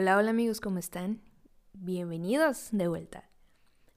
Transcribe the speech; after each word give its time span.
Hola, 0.00 0.16
hola 0.16 0.30
amigos, 0.30 0.60
¿cómo 0.60 0.78
están? 0.78 1.20
Bienvenidos 1.72 2.68
de 2.70 2.86
vuelta. 2.86 3.28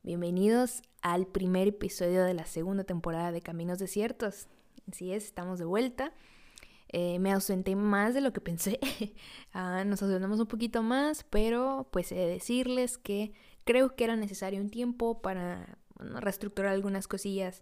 Bienvenidos 0.02 0.82
al 1.04 1.28
primer 1.28 1.68
episodio 1.68 2.24
de 2.24 2.34
la 2.34 2.46
segunda 2.46 2.84
temporada 2.84 3.32
de 3.32 3.42
Caminos 3.42 3.78
Desiertos. 3.78 4.48
Así 4.92 5.14
es, 5.14 5.26
estamos 5.26 5.60
de 5.60 5.66
vuelta. 5.66 6.12
Eh, 6.88 7.20
me 7.20 7.32
ausenté 7.32 7.76
más 7.76 8.16
de 8.16 8.22
lo 8.22 8.34
que 8.34 8.42
pensé. 8.42 8.80
Ah, 9.54 9.84
nos 9.86 10.02
ausentamos 10.02 10.40
un 10.40 10.48
poquito 10.48 10.82
más, 10.82 11.24
pero 11.30 11.88
pues 11.92 12.12
he 12.12 12.16
de 12.16 12.26
decirles 12.26 12.98
que 12.98 13.34
creo 13.64 13.96
que 13.96 14.04
era 14.06 14.16
necesario 14.16 14.60
un 14.60 14.72
tiempo 14.72 15.22
para 15.22 15.78
reestructurar 16.00 16.74
algunas 16.74 17.08
cosillas 17.08 17.62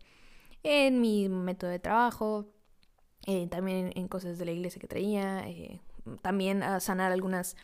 en 0.64 1.01
mi 1.01 1.28
método 1.28 1.71
de 1.71 1.79
trabajo, 1.79 2.47
eh, 3.28 3.47
también 3.47 3.92
en 3.96 4.07
cosas 4.07 4.37
de 4.37 4.46
la 4.46 4.51
iglesia 4.51 4.79
que 4.79 4.87
traía, 4.87 5.46
eh, 5.46 5.82
también 6.21 6.64
a 6.64 6.79
sanar 6.79 7.11
algunas 7.11 7.57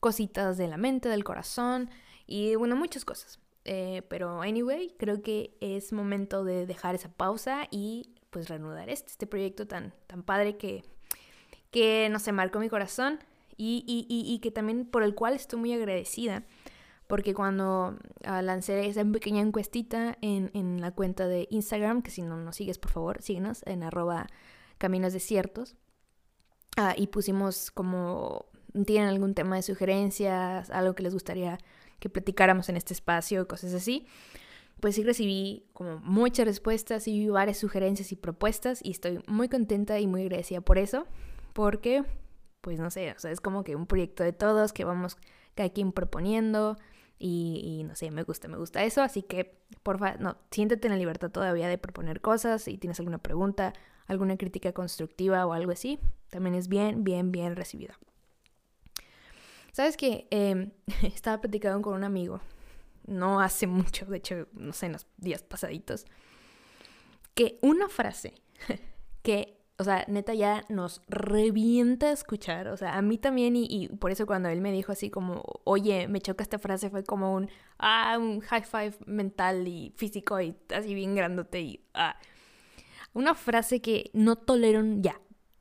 cositas 0.00 0.56
de 0.56 0.68
la 0.68 0.76
mente, 0.76 1.08
del 1.08 1.24
corazón 1.24 1.90
y 2.26 2.54
bueno, 2.54 2.76
muchas 2.76 3.04
cosas. 3.04 3.40
Eh, 3.64 4.02
pero 4.08 4.40
anyway, 4.40 4.94
creo 4.98 5.22
que 5.22 5.56
es 5.60 5.92
momento 5.92 6.44
de 6.44 6.64
dejar 6.66 6.94
esa 6.94 7.10
pausa 7.10 7.68
y 7.70 8.14
pues 8.30 8.48
reanudar 8.48 8.88
este, 8.88 9.10
este 9.10 9.26
proyecto 9.26 9.66
tan, 9.66 9.92
tan 10.06 10.22
padre 10.22 10.56
que, 10.56 10.84
que, 11.70 12.08
no 12.10 12.18
marcó 12.32 12.60
mi 12.60 12.68
corazón 12.68 13.18
y, 13.56 13.84
y, 13.86 14.06
y, 14.08 14.38
que 14.38 14.50
también 14.50 14.86
por 14.86 15.02
el 15.02 15.14
cual 15.14 15.34
estoy 15.34 15.58
muy 15.58 15.72
agradecida. 15.72 16.44
Porque 17.08 17.32
cuando 17.32 17.96
uh, 18.26 18.42
lancé 18.42 18.86
esa 18.86 19.04
pequeña 19.04 19.40
encuestita 19.40 20.18
en, 20.20 20.50
en, 20.52 20.80
la 20.80 20.92
cuenta 20.92 21.26
de 21.26 21.48
Instagram, 21.50 22.02
que 22.02 22.10
si 22.10 22.22
no 22.22 22.36
nos 22.36 22.56
sigues, 22.56 22.78
por 22.78 22.90
favor, 22.90 23.22
síguenos 23.22 23.62
en 23.66 23.82
arroba 23.82 24.26
caminos 24.76 25.14
desiertos. 25.14 25.74
Uh, 26.78 26.92
y 26.96 27.08
pusimos 27.08 27.70
como 27.70 28.46
tienen 28.84 29.08
algún 29.08 29.34
tema 29.34 29.56
de 29.56 29.62
sugerencias, 29.62 30.70
algo 30.70 30.94
que 30.94 31.02
les 31.02 31.12
gustaría 31.12 31.58
que 31.98 32.08
platicáramos 32.08 32.68
en 32.68 32.76
este 32.76 32.94
espacio, 32.94 33.48
cosas 33.48 33.74
así, 33.74 34.06
pues 34.80 34.94
sí 34.94 35.02
recibí 35.02 35.66
como 35.72 35.98
muchas 35.98 36.46
respuestas 36.46 37.08
y 37.08 37.28
varias 37.28 37.58
sugerencias 37.58 38.12
y 38.12 38.16
propuestas 38.16 38.80
y 38.82 38.92
estoy 38.92 39.20
muy 39.26 39.48
contenta 39.48 39.98
y 39.98 40.06
muy 40.06 40.22
agradecida 40.22 40.60
por 40.60 40.78
eso, 40.78 41.06
porque, 41.52 42.04
pues 42.60 42.78
no 42.78 42.90
sé, 42.90 43.12
o 43.12 43.18
sea, 43.18 43.30
es 43.30 43.40
como 43.40 43.64
que 43.64 43.74
un 43.74 43.86
proyecto 43.86 44.22
de 44.22 44.32
todos 44.32 44.72
que 44.72 44.84
vamos 44.84 45.16
cada 45.54 45.70
quien 45.70 45.92
proponiendo 45.92 46.76
y, 47.18 47.82
no 47.84 47.96
sé, 47.96 48.12
me 48.12 48.22
gusta, 48.22 48.46
me 48.46 48.56
gusta 48.56 48.84
eso, 48.84 49.02
así 49.02 49.22
que 49.22 49.58
porfa, 49.82 50.16
no, 50.18 50.36
siéntete 50.52 50.86
en 50.86 50.92
la 50.92 50.98
libertad 50.98 51.30
todavía 51.30 51.66
de 51.66 51.76
proponer 51.76 52.20
cosas, 52.20 52.62
si 52.62 52.78
tienes 52.78 53.00
alguna 53.00 53.18
pregunta, 53.18 53.72
alguna 54.06 54.36
crítica 54.36 54.72
constructiva 54.72 55.44
o 55.44 55.52
algo 55.52 55.72
así, 55.72 55.98
también 56.30 56.54
es 56.54 56.68
bien, 56.68 57.02
bien, 57.02 57.32
bien 57.32 57.56
recibida. 57.56 57.98
¿Sabes 59.78 59.96
qué? 59.96 60.26
Em, 60.32 60.72
estaba 61.04 61.40
platicando 61.40 61.80
con 61.82 61.94
un 61.94 62.02
amigo, 62.02 62.40
no 63.06 63.40
hace 63.40 63.68
mucho, 63.68 64.06
de 64.06 64.16
hecho, 64.16 64.48
no 64.52 64.72
sé, 64.72 64.86
en 64.86 64.94
los 64.94 65.06
días 65.18 65.44
pasaditos, 65.44 66.04
que 67.36 67.60
una 67.62 67.88
frase 67.88 68.34
que, 69.22 69.56
o 69.78 69.84
sea, 69.84 70.04
neta 70.08 70.34
ya 70.34 70.64
nos 70.68 71.00
revienta 71.06 72.10
escuchar, 72.10 72.66
o 72.66 72.76
sea, 72.76 72.96
a 72.96 73.02
mí 73.02 73.18
también 73.18 73.54
y, 73.54 73.86
por 74.00 74.10
eso 74.10 74.26
cuando 74.26 74.48
él 74.48 74.60
me 74.60 74.72
dijo 74.72 74.90
así 74.90 75.10
como, 75.10 75.44
oye, 75.62 76.08
me 76.08 76.20
choca 76.20 76.42
esta 76.42 76.58
frase, 76.58 76.90
fue 76.90 77.04
como 77.04 77.32
un, 77.32 77.48
ah, 77.78 78.18
un 78.18 78.40
high 78.40 78.64
five 78.64 78.96
mental 79.06 79.68
y 79.68 79.92
físico 79.94 80.40
y 80.40 80.56
así 80.74 80.92
bien 80.92 81.14
grandote 81.14 81.60
y, 81.60 81.84
ah. 81.94 82.18
Una 83.14 83.36
frase 83.36 83.80
que 83.80 84.10
no 84.12 84.34
tolero 84.34 84.82
ya, 84.96 85.20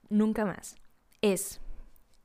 nunca 0.10 0.44
más, 0.44 0.76
es, 1.22 1.62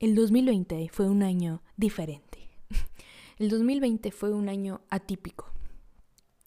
el 0.03 0.17
2020 0.17 0.89
fue 0.93 1.09
un 1.09 1.23
año 1.23 1.63
diferente. 1.77 2.51
El 3.39 3.49
2020 3.49 4.11
fue 4.11 4.33
un 4.33 4.49
año 4.49 4.81
atípico. 4.91 5.51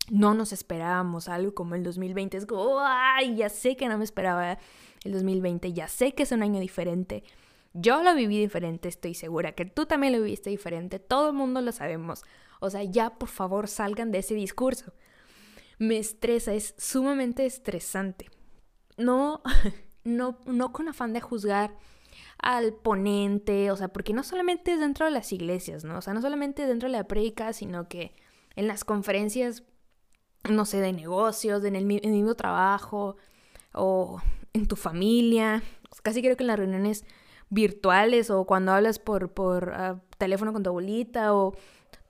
No 0.09 0.34
nos 0.34 0.52
esperábamos 0.52 1.29
algo 1.29 1.56
como 1.56 1.75
el 1.75 1.84
2020. 1.84 2.38
Es 2.38 2.46
como, 2.46 2.79
¡ay! 2.79 3.35
Ya 3.35 3.50
sé 3.50 3.75
que 3.75 3.88
no 3.88 3.97
me 3.97 4.03
esperaba 4.03 4.59
el 5.03 5.12
2020. 5.12 5.74
Ya 5.74 5.88
sé 5.88 6.13
que 6.13 6.24
es 6.24 6.31
un 6.31 6.44
año 6.44 6.59
diferente. 6.59 7.24
Yo 7.74 8.03
lo 8.03 8.13
viví 8.13 8.40
diferente, 8.40 8.88
estoy 8.88 9.13
segura. 9.13 9.53
Que 9.53 9.66
tú 9.66 9.85
también 9.85 10.13
lo 10.13 10.22
viviste 10.22 10.50
diferente. 10.50 11.00
Todo 11.00 11.29
el 11.29 11.35
mundo 11.35 11.62
lo 11.62 11.72
sabemos. 11.72 12.24
O 12.59 12.69
sea, 12.69 12.84
ya 12.84 13.18
por 13.18 13.29
favor 13.29 13.68
salgan 13.68 14.12
de 14.12 14.19
ese 14.19 14.35
discurso. 14.35 14.94
Me 15.79 15.97
estresa, 15.97 16.53
es 16.53 16.75
sumamente 16.78 17.46
estresante. 17.46 18.29
No, 18.97 19.41
no, 20.03 20.38
no 20.46 20.72
con 20.72 20.88
afán 20.90 21.13
de 21.13 21.22
juzgar 21.22 21.75
al 22.38 22.74
ponente, 22.74 23.72
o 23.72 23.76
sea, 23.76 23.88
porque 23.90 24.14
no 24.14 24.24
solamente 24.24 24.74
es 24.74 24.80
dentro 24.80 25.06
de 25.06 25.12
las 25.12 25.31
iglesias, 25.31 25.84
¿no? 25.84 25.98
O 25.98 26.02
sea, 26.02 26.14
no 26.14 26.22
solamente 26.22 26.68
dentro 26.68 26.90
de 26.90 26.98
la 26.98 27.08
prédica, 27.08 27.53
sino 27.53 27.88
que 27.88 28.16
en 28.56 28.68
las 28.68 28.84
conferencias, 28.84 29.64
no 30.50 30.66
sé, 30.66 30.80
de 30.80 30.94
negocios, 30.94 31.64
en 31.64 31.76
el, 31.76 31.86
mismo 31.86 32.36
trabajo 32.36 33.18
o 33.74 34.22
en 34.53 34.68
tu 34.68 34.76
familia, 34.76 35.64
casi 36.03 36.22
creo 36.22 36.38
que 36.38 36.44
en 36.44 36.48
las 36.48 36.59
reuniones 36.59 37.06
virtuales 37.50 38.30
o 38.30 38.46
cuando 38.46 38.72
hablas 38.72 39.00
por, 39.00 39.32
por 39.32 39.74
ah, 39.74 40.02
teléfono 40.18 40.53
con 40.53 40.64
tu 40.64 40.70
abuelita 40.70 41.34
o 41.34 41.53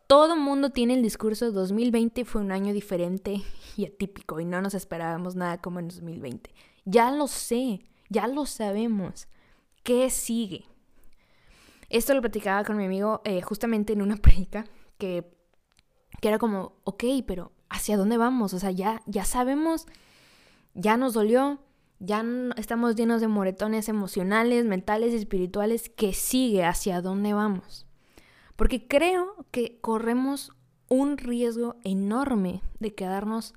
todo 0.08 0.36
mundo 0.36 0.70
tiene 0.70 0.94
el 0.94 1.02
discurso 1.02 1.52
2020 1.52 2.26
fue 2.26 2.42
un 2.42 2.52
año 2.52 2.74
diferente 2.74 3.42
y 3.76 3.86
atípico 3.86 4.40
y 4.40 4.46
no 4.46 4.62
nos 4.62 4.76
esperábamos 4.76 5.36
nada 5.36 5.60
como 5.60 5.80
en 5.80 5.88
2020. 5.88 6.52
Ya 6.86 7.12
lo 7.12 7.28
sé, 7.28 7.82
ya 8.10 8.28
lo 8.28 8.46
sabemos. 8.46 9.28
¿Qué 9.85 10.09
sigue? 10.09 10.66
Esto 11.90 12.16
lo 12.16 12.22
platicaba 12.22 12.63
con 12.63 12.75
mi 12.75 12.85
amigo 12.85 13.22
eh, 13.23 13.44
justamente 13.44 13.94
en 13.94 14.01
una 14.01 14.18
predica 14.22 14.66
que, 14.97 15.31
que 16.19 16.28
era 16.28 16.40
como, 16.40 16.73
ok, 16.85 17.03
pero 17.28 17.51
¿hacia 17.69 17.95
dónde 17.95 18.18
vamos? 18.18 18.56
O 18.56 18.59
sea, 18.59 18.72
ya, 18.72 19.03
ya 19.06 19.25
sabemos, 19.25 19.85
ya 20.74 20.97
nos 20.97 21.13
dolió, 21.13 21.59
ya 22.00 22.25
estamos 22.57 22.95
llenos 22.95 23.22
de 23.22 23.28
moretones 23.28 23.88
emocionales, 23.88 24.66
mentales 24.66 25.13
y 25.13 25.18
espirituales. 25.18 25.90
¿Qué 25.90 26.13
sigue? 26.13 26.66
¿Hacia 26.66 27.03
dónde 27.03 27.34
vamos? 27.34 27.85
Porque 28.56 28.88
creo 28.88 29.45
que 29.51 29.78
corremos 29.81 30.51
un 30.90 31.19
riesgo 31.19 31.75
enorme 31.84 32.63
de 32.79 32.95
quedarnos 32.95 33.53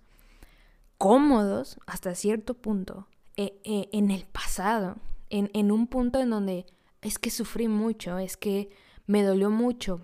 cómodos 0.98 1.80
hasta 1.86 2.14
cierto 2.14 2.52
punto 2.52 3.08
eh, 3.38 3.58
eh, 3.64 3.88
en 3.92 4.10
el 4.10 4.26
pasado 4.26 4.96
en, 5.30 5.72
un 5.72 5.86
punto 5.86 6.20
en 6.20 6.30
donde 6.30 6.66
es 7.02 7.18
que 7.18 7.30
sufrí 7.30 7.68
mucho, 7.68 8.18
es 8.18 8.36
que 8.36 8.70
me 9.06 9.22
dolió 9.22 9.50
mucho 9.50 10.00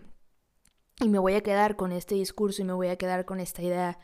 y 1.01 1.09
me 1.09 1.19
voy 1.19 1.35
a 1.35 1.43
quedar 1.43 1.77
con 1.77 1.93
este 1.93 2.15
discurso 2.15 2.63
y 2.63 2.65
me 2.65 2.73
voy 2.73 2.89
a 2.89 2.97
quedar 2.97 3.25
con 3.25 3.41
esta 3.41 3.63
idea 3.63 3.99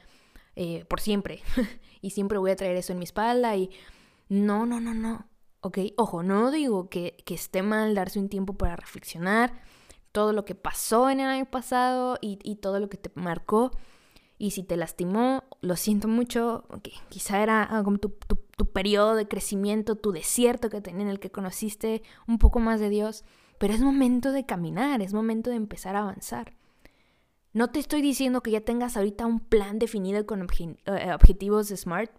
eh, 0.57 0.85
por 0.87 1.01
siempre 1.01 1.43
y 2.01 2.11
siempre 2.11 2.39
voy 2.39 2.51
a 2.51 2.57
traer 2.57 2.77
eso 2.77 2.93
en 2.93 2.99
mi 2.99 3.05
espalda 3.05 3.57
y 3.57 3.71
no, 4.29 4.67
no, 4.67 4.81
no, 4.81 4.95
no. 4.95 5.27
Ok, 5.63 5.79
ojo, 5.97 6.23
no 6.23 6.51
digo 6.51 6.89
que, 6.89 7.17
que 7.27 7.35
esté 7.35 7.63
mal 7.63 7.95
darse 7.95 8.19
un 8.19 8.29
tiempo 8.29 8.55
para 8.55 8.77
reflexionar 8.77 9.53
todo 10.13 10.33
lo 10.33 10.45
que 10.45 10.55
pasó 10.55 11.11
en 11.11 11.21
el 11.21 11.27
año 11.27 11.45
pasado 11.47 12.19
y, 12.21 12.39
y 12.43 12.57
todo 12.57 12.81
lo 12.81 12.89
que 12.89 12.97
te 12.97 13.11
marcó. 13.15 13.71
Y 14.39 14.53
si 14.53 14.63
te 14.63 14.77
lastimó, 14.77 15.45
lo 15.61 15.77
siento 15.77 16.09
mucho, 16.09 16.65
okay, 16.71 16.95
quizá 17.11 17.43
era 17.43 17.83
como 17.85 17.99
tu, 17.99 18.09
tu 18.27 18.39
tu 18.61 18.67
periodo 18.67 19.15
de 19.15 19.27
crecimiento, 19.27 19.97
tu 19.97 20.13
desierto 20.13 20.69
que 20.69 20.83
en 20.85 21.09
el 21.09 21.19
que 21.19 21.31
conociste 21.31 22.03
un 22.29 22.37
poco 22.37 22.61
más 22.61 22.79
de 22.79 22.91
Dios, 22.91 23.25
pero 23.57 23.73
es 23.73 23.81
momento 23.81 24.33
de 24.33 24.45
caminar, 24.45 25.01
es 25.01 25.15
momento 25.15 25.49
de 25.49 25.57
empezar 25.57 25.97
a 25.97 26.01
avanzar. 26.01 26.53
No 27.55 27.71
te 27.71 27.79
estoy 27.79 28.03
diciendo 28.03 28.43
que 28.43 28.51
ya 28.51 28.61
tengas 28.61 28.99
ahorita 28.99 29.25
un 29.25 29.41
plan 29.41 29.79
definido 29.79 30.27
con 30.27 30.47
eh, 30.59 31.13
objetivos 31.15 31.69
SMART, 31.69 32.13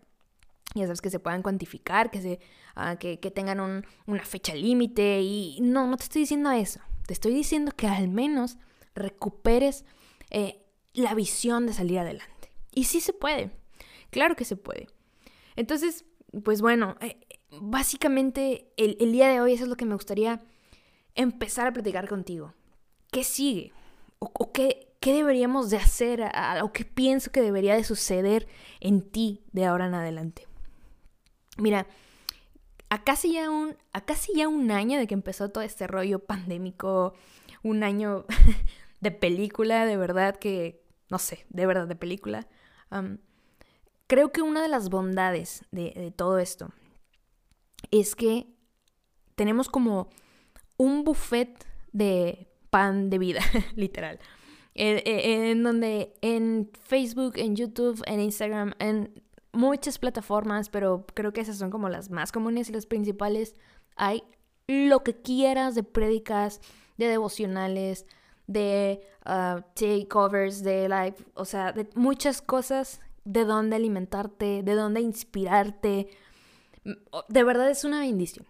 ya 0.74 0.86
sabes 0.86 1.00
que 1.00 1.12
se 1.12 1.20
puedan 1.20 1.44
cuantificar, 1.44 2.10
que, 2.10 2.24
se, 2.24 2.40
ah, 2.74 2.96
que, 2.96 3.18
tengan 3.18 3.86
una 4.08 4.26
fecha 4.26 4.56
límite 4.56 5.22
y 5.22 5.60
no, 5.62 5.86
no 5.86 5.96
te 5.96 6.06
estoy 6.06 6.22
diciendo 6.22 6.50
eso. 6.50 6.80
Te 7.06 7.14
estoy 7.14 7.36
diciendo 7.36 7.72
que 7.78 7.86
al 7.86 8.08
menos 8.08 8.58
recuperes 8.96 9.86
eh, 10.32 10.66
la 10.94 11.14
visión 11.14 11.68
de 11.68 11.74
salir 11.74 12.00
adelante. 12.00 12.52
Y 12.74 12.86
sí 12.86 13.00
se 13.00 13.14
puede, 13.14 13.52
claro 14.10 14.36
que 14.36 14.44
se 14.44 14.56
puede. 14.56 14.88
Entonces, 15.56 16.06
pues 16.44 16.62
bueno, 16.62 16.96
eh, 17.02 17.20
básicamente 17.60 18.72
el, 18.78 19.12
día 19.12 19.28
de 19.28 19.42
hoy 19.42 19.54
eso 19.54 19.64
es 19.64 19.70
lo 19.70 19.76
que 19.76 19.86
me 19.86 19.96
gustaría 19.96 20.42
empezar 21.16 21.68
a 21.68 21.74
platicar 21.74 22.08
contigo. 22.08 22.54
¿Qué 23.12 23.24
sigue? 23.24 23.74
¿O, 24.20 24.52
qué, 24.52 24.94
qué, 25.00 25.14
deberíamos 25.14 25.70
de 25.70 25.78
hacer? 25.78 26.32
¿O 26.64 26.72
qué 26.72 26.86
pienso 26.86 27.32
que 27.32 27.42
debería 27.42 27.76
de 27.76 27.84
suceder 27.84 28.48
en 28.80 29.02
ti 29.02 29.44
de 29.52 29.66
ahora 29.66 29.88
en 29.88 29.96
adelante? 29.96 30.48
Mira, 31.58 31.88
a 32.90 33.04
casi 33.04 33.34
ya 33.34 33.50
un, 33.50 33.76
a 33.94 34.02
casi 34.06 34.34
ya 34.36 34.48
un 34.48 34.72
año 34.72 35.00
de 35.00 35.08
que 35.08 35.14
empezó 35.14 35.50
todo 35.50 35.64
este 35.64 35.88
rollo 35.88 36.20
pandémico, 36.20 37.14
un 37.64 37.84
año 37.84 38.26
de 39.02 39.12
película, 39.12 39.86
de 39.86 39.98
verdad 39.98 40.38
que, 40.38 40.84
no 41.10 41.20
sé, 41.20 41.46
de 41.50 41.66
verdad 41.66 41.88
de 41.88 41.96
película. 41.96 42.48
Creo 44.12 44.34
que 44.34 44.42
una 44.42 44.62
de 44.62 44.68
las 44.68 44.90
bondades 44.90 45.64
de, 45.72 46.12
todo 46.14 46.38
esto 46.38 46.68
es 47.92 48.14
que 48.14 48.46
tenemos 49.36 49.70
como 49.70 50.10
un 50.76 51.06
buffet 51.06 51.66
de 51.94 52.50
pan 52.70 53.10
de 53.10 53.20
vida, 53.20 53.40
literal. 53.78 54.20
En, 54.74 55.64
donde 55.64 56.14
en 56.20 56.70
Facebook, 56.82 57.36
en 57.38 57.56
YouTube, 57.56 58.04
en 58.06 58.20
Instagram, 58.20 58.74
en 58.80 59.14
muchas 59.54 59.98
plataformas, 59.98 60.68
pero 60.68 61.06
creo 61.14 61.32
que 61.32 61.40
esas 61.40 61.58
son 61.58 61.72
como 61.72 61.88
las 61.88 62.10
más 62.10 62.34
comunes 62.34 62.68
y 62.68 62.74
las 62.74 62.88
principales, 62.88 63.56
hay 63.96 64.24
lo 64.68 65.06
que 65.06 65.22
quieras 65.22 65.74
de 65.74 65.84
prédicas, 65.84 66.60
de 66.98 67.08
devocionales, 67.08 68.06
de 68.46 69.08
uh, 69.26 69.62
takeovers, 69.74 70.64
de 70.64 70.90
live, 70.90 71.16
o 71.34 71.46
sea, 71.46 71.72
de 71.72 71.88
muchas 71.96 72.42
cosas 72.42 73.00
de 73.32 73.46
dónde 73.46 73.76
alimentarte, 73.76 74.64
de 74.64 74.74
dónde 74.74 75.02
inspirarte. 75.02 76.10
Mm, 76.84 76.92
de 77.30 77.44
verdad 77.44 77.70
es 77.70 77.84
una 77.84 78.02
bendición. 78.02 78.46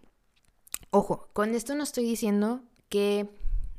Ojo, 0.89 1.29
con 1.33 1.53
esto 1.55 1.75
no 1.75 1.83
estoy 1.83 2.03
diciendo 2.05 2.61
que, 2.89 3.29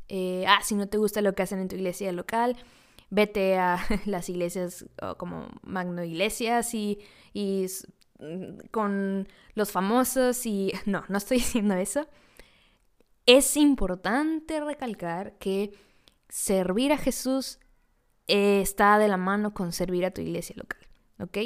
eh, 0.08 0.44
ah, 0.48 0.60
si 0.62 0.74
no 0.74 0.88
te 0.88 0.98
gusta 0.98 1.20
lo 1.20 1.34
que 1.34 1.42
hacen 1.42 1.58
en 1.58 1.68
tu 1.68 1.76
iglesia 1.76 2.12
local, 2.12 2.56
vete 3.10 3.58
a 3.58 3.78
las 4.06 4.28
iglesias 4.28 4.86
como 5.18 5.48
magno 5.62 6.04
iglesias 6.04 6.72
y, 6.74 7.00
y 7.34 7.66
mm, 8.18 8.68
con 8.70 9.28
los 9.54 9.72
famosos 9.72 10.46
y 10.46 10.72
no, 10.86 11.04
no 11.08 11.18
estoy 11.18 11.38
diciendo 11.38 11.74
eso. 11.74 12.06
Es 13.26 13.56
importante 13.56 14.60
recalcar 14.60 15.38
que 15.38 15.72
servir 16.28 16.92
a 16.92 16.98
Jesús 16.98 17.60
eh, 18.28 18.60
está 18.60 18.98
de 18.98 19.08
la 19.08 19.16
mano 19.16 19.52
con 19.52 19.72
servir 19.72 20.04
a 20.06 20.12
tu 20.12 20.20
iglesia 20.20 20.54
local, 20.56 20.80
¿ok? 21.22 21.38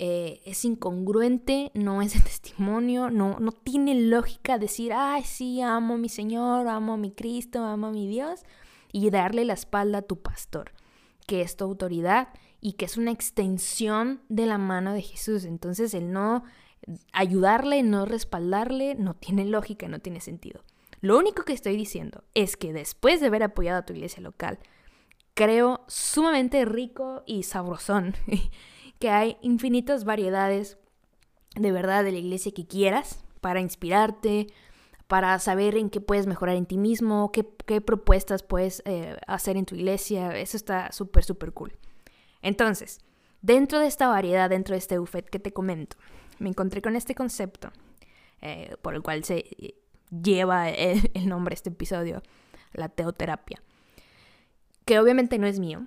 Eh, 0.00 0.40
es 0.44 0.64
incongruente, 0.64 1.72
no 1.74 2.02
es 2.02 2.14
de 2.14 2.20
testimonio, 2.24 3.10
no, 3.10 3.38
no 3.40 3.52
tiene 3.52 3.94
lógica 3.94 4.58
decir, 4.58 4.92
ay, 4.92 5.24
sí, 5.24 5.60
amo 5.60 5.94
a 5.94 5.98
mi 5.98 6.08
Señor, 6.08 6.68
amo 6.68 6.94
a 6.94 6.96
mi 6.96 7.10
Cristo, 7.10 7.64
amo 7.64 7.88
a 7.88 7.90
mi 7.92 8.06
Dios, 8.06 8.42
y 8.92 9.10
darle 9.10 9.44
la 9.44 9.54
espalda 9.54 9.98
a 9.98 10.02
tu 10.02 10.20
pastor, 10.20 10.72
que 11.26 11.42
es 11.42 11.56
tu 11.56 11.64
autoridad 11.64 12.28
y 12.60 12.74
que 12.74 12.84
es 12.84 12.96
una 12.96 13.10
extensión 13.10 14.22
de 14.28 14.46
la 14.46 14.58
mano 14.58 14.92
de 14.92 15.02
Jesús. 15.02 15.44
Entonces, 15.44 15.94
el 15.94 16.12
no 16.12 16.44
ayudarle, 17.12 17.82
no 17.82 18.06
respaldarle, 18.06 18.94
no 18.94 19.14
tiene 19.14 19.44
lógica, 19.44 19.88
no 19.88 19.98
tiene 19.98 20.20
sentido. 20.20 20.62
Lo 21.00 21.18
único 21.18 21.44
que 21.44 21.52
estoy 21.52 21.76
diciendo 21.76 22.24
es 22.34 22.56
que 22.56 22.72
después 22.72 23.20
de 23.20 23.26
haber 23.26 23.42
apoyado 23.42 23.78
a 23.78 23.84
tu 23.84 23.92
iglesia 23.92 24.22
local, 24.22 24.58
creo 25.34 25.84
sumamente 25.86 26.64
rico 26.64 27.22
y 27.26 27.44
sabrosón, 27.44 28.14
que 28.98 29.10
hay 29.10 29.36
infinitas 29.42 30.04
variedades 30.04 30.78
de 31.54 31.72
verdad 31.72 32.04
de 32.04 32.12
la 32.12 32.18
iglesia 32.18 32.52
que 32.52 32.66
quieras 32.66 33.24
para 33.40 33.60
inspirarte, 33.60 34.48
para 35.06 35.38
saber 35.38 35.76
en 35.76 35.90
qué 35.90 36.00
puedes 36.00 36.26
mejorar 36.26 36.56
en 36.56 36.66
ti 36.66 36.76
mismo, 36.76 37.32
qué, 37.32 37.44
propuestas 37.80 38.42
puedes 38.42 38.82
eh, 38.84 39.16
hacer 39.26 39.56
en 39.56 39.64
tu 39.64 39.74
iglesia. 39.74 40.36
Eso 40.36 40.56
está 40.56 40.92
súper, 40.92 41.24
súper 41.24 41.52
cool. 41.52 41.72
Entonces, 42.42 43.00
dentro 43.40 43.80
de 43.80 43.86
esta 43.86 44.08
variedad, 44.08 44.50
dentro 44.50 44.74
de 44.74 44.78
este 44.78 44.98
buffet 44.98 45.28
que 45.28 45.38
te 45.38 45.52
comento, 45.52 45.96
me 46.38 46.48
encontré 46.48 46.82
con 46.82 46.96
este 46.96 47.14
concepto, 47.14 47.70
eh, 48.42 48.76
por 48.82 48.94
el 48.94 49.02
cual 49.02 49.24
se 49.24 49.38
eh, 49.38 49.74
lleva 50.10 50.68
el, 50.70 51.10
el 51.14 51.28
nombre 51.28 51.52
de 51.52 51.56
este 51.56 51.70
episodio, 51.70 52.22
la 52.72 52.88
teoterapia 52.88 53.62
que 54.88 54.98
obviamente 54.98 55.38
no 55.38 55.46
es 55.46 55.60
mío. 55.60 55.86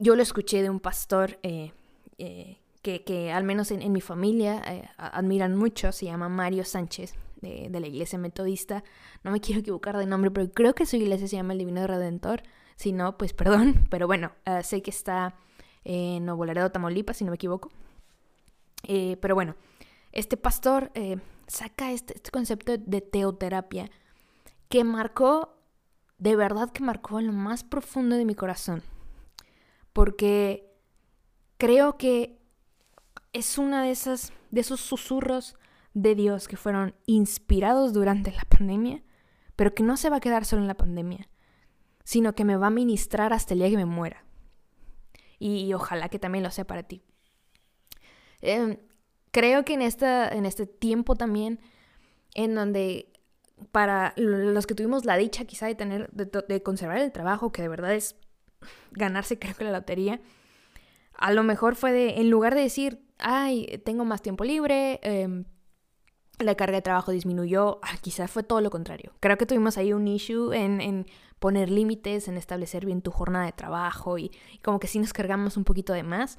Yo 0.00 0.14
lo 0.14 0.22
escuché 0.22 0.62
de 0.62 0.70
un 0.70 0.78
pastor 0.78 1.40
eh, 1.42 1.72
eh, 2.18 2.58
que, 2.82 3.32
al 3.32 3.42
menos 3.42 3.72
en, 3.72 3.92
mi 3.92 4.00
familia 4.00 4.62
eh, 4.64 4.88
admiran 4.96 5.56
mucho, 5.56 5.90
se 5.90 6.06
llama 6.06 6.28
Mario 6.28 6.64
Sánchez, 6.64 7.14
de, 7.40 7.68
la 7.68 7.86
iglesia 7.86 8.18
metodista. 8.18 8.84
No 9.24 9.32
me 9.32 9.40
quiero 9.42 9.60
equivocar 9.60 9.96
de 9.96 10.06
nombre, 10.06 10.30
pero 10.30 10.50
creo 10.52 10.74
que 10.74 10.86
su 10.86 10.96
iglesia 10.96 11.26
se 11.26 11.36
llama 11.36 11.52
el 11.52 11.58
Divino 11.58 11.84
Redentor. 11.86 12.44
Si 12.76 12.92
no, 12.92 13.18
pues 13.18 13.32
perdón, 13.34 13.88
pero 13.90 14.06
bueno, 14.06 14.32
sé 14.62 14.82
que 14.82 14.90
está 14.90 15.34
en 15.84 16.24
Nuevo 16.24 16.44
Laredo, 16.44 16.70
Tamaulipas, 16.70 17.16
si 17.16 17.24
no 17.24 17.32
me 17.32 17.36
equivoco. 17.36 17.70
pero 18.84 19.34
bueno, 19.34 19.56
este 20.12 20.36
pastor 20.36 20.92
saca 21.48 21.90
este, 21.90 22.14
este 22.14 22.30
concepto 22.30 22.76
de 22.78 23.00
teoterapia 23.00 23.90
que 24.68 24.84
marcó 24.84 25.54
de 26.18 26.36
verdad 26.36 26.70
que 26.70 26.82
marcó 26.82 27.20
lo 27.20 27.32
más 27.32 27.64
profundo 27.64 28.16
de 28.16 28.24
mi 28.24 28.34
corazón. 28.34 28.82
Porque 29.98 30.64
creo 31.56 31.98
que 31.98 32.38
es 33.32 33.58
una 33.58 33.82
de 33.82 33.90
esas 33.90 34.32
de 34.52 34.60
esos 34.60 34.78
susurros 34.80 35.56
de 35.92 36.14
Dios 36.14 36.46
que 36.46 36.56
fueron 36.56 36.94
inspirados 37.06 37.92
durante 37.92 38.30
la 38.30 38.44
pandemia, 38.48 39.02
pero 39.56 39.74
que 39.74 39.82
no 39.82 39.96
se 39.96 40.08
va 40.08 40.18
a 40.18 40.20
quedar 40.20 40.44
solo 40.44 40.62
en 40.62 40.68
la 40.68 40.76
pandemia, 40.76 41.28
sino 42.04 42.36
que 42.36 42.44
me 42.44 42.56
va 42.56 42.68
a 42.68 42.70
ministrar 42.70 43.32
hasta 43.32 43.54
el 43.54 43.58
día 43.58 43.70
que 43.70 43.76
me 43.76 43.86
muera. 43.86 44.24
Y, 45.40 45.74
ojalá 45.74 46.08
que 46.08 46.20
también 46.20 46.44
lo 46.44 46.52
sea 46.52 46.64
para 46.64 46.84
ti. 46.84 47.02
Em, 48.40 48.78
creo 49.32 49.64
que 49.64 49.74
en, 49.74 49.82
esta, 49.82 50.28
en 50.28 50.46
este 50.46 50.68
tiempo 50.68 51.16
también, 51.16 51.58
en 52.34 52.54
donde 52.54 53.12
para 53.72 54.14
los 54.16 54.68
que 54.68 54.76
tuvimos 54.76 55.04
la 55.04 55.16
dicha 55.16 55.44
quizá 55.44 55.66
de 55.66 55.74
tener, 55.74 56.08
de, 56.12 56.62
conservar 56.62 56.98
el 56.98 57.10
trabajo, 57.10 57.50
que 57.50 57.62
de 57.62 57.68
verdad 57.68 57.96
es 57.96 58.14
ganarse 58.92 59.38
creo 59.38 59.54
que 59.54 59.64
la 59.64 59.72
lotería, 59.72 60.20
a 61.14 61.32
lo 61.32 61.42
mejor 61.42 61.74
fue 61.74 61.92
de, 61.92 62.20
en 62.20 62.30
lugar 62.30 62.54
de 62.54 62.62
decir, 62.62 63.00
ay, 63.18 63.82
tengo 63.84 64.04
más 64.04 64.22
tiempo 64.22 64.44
libre, 64.44 65.00
em, 65.02 65.44
la 66.38 66.54
carga 66.54 66.76
de 66.76 66.82
trabajo 66.82 67.10
disminuyó, 67.10 67.80
ah, 67.82 67.96
quizá 68.00 68.28
fue 68.28 68.44
todo 68.44 68.60
lo 68.60 68.70
contrario. 68.70 69.12
Creo 69.20 69.36
que 69.36 69.46
tuvimos 69.46 69.76
ahí 69.76 69.92
un 69.92 70.06
issue 70.06 70.52
en, 70.52 71.06
poner 71.40 71.70
límites, 71.70 72.28
en 72.28 72.36
establecer 72.36 72.84
bien 72.86 73.02
tu 73.02 73.10
jornada 73.10 73.46
de 73.46 73.52
trabajo 73.52 74.18
y, 74.18 74.30
como 74.62 74.78
que 74.78 74.86
sí 74.86 74.98
nos 74.98 75.12
cargamos 75.12 75.56
un 75.56 75.64
poquito 75.64 75.92
de 75.92 76.04
más. 76.04 76.38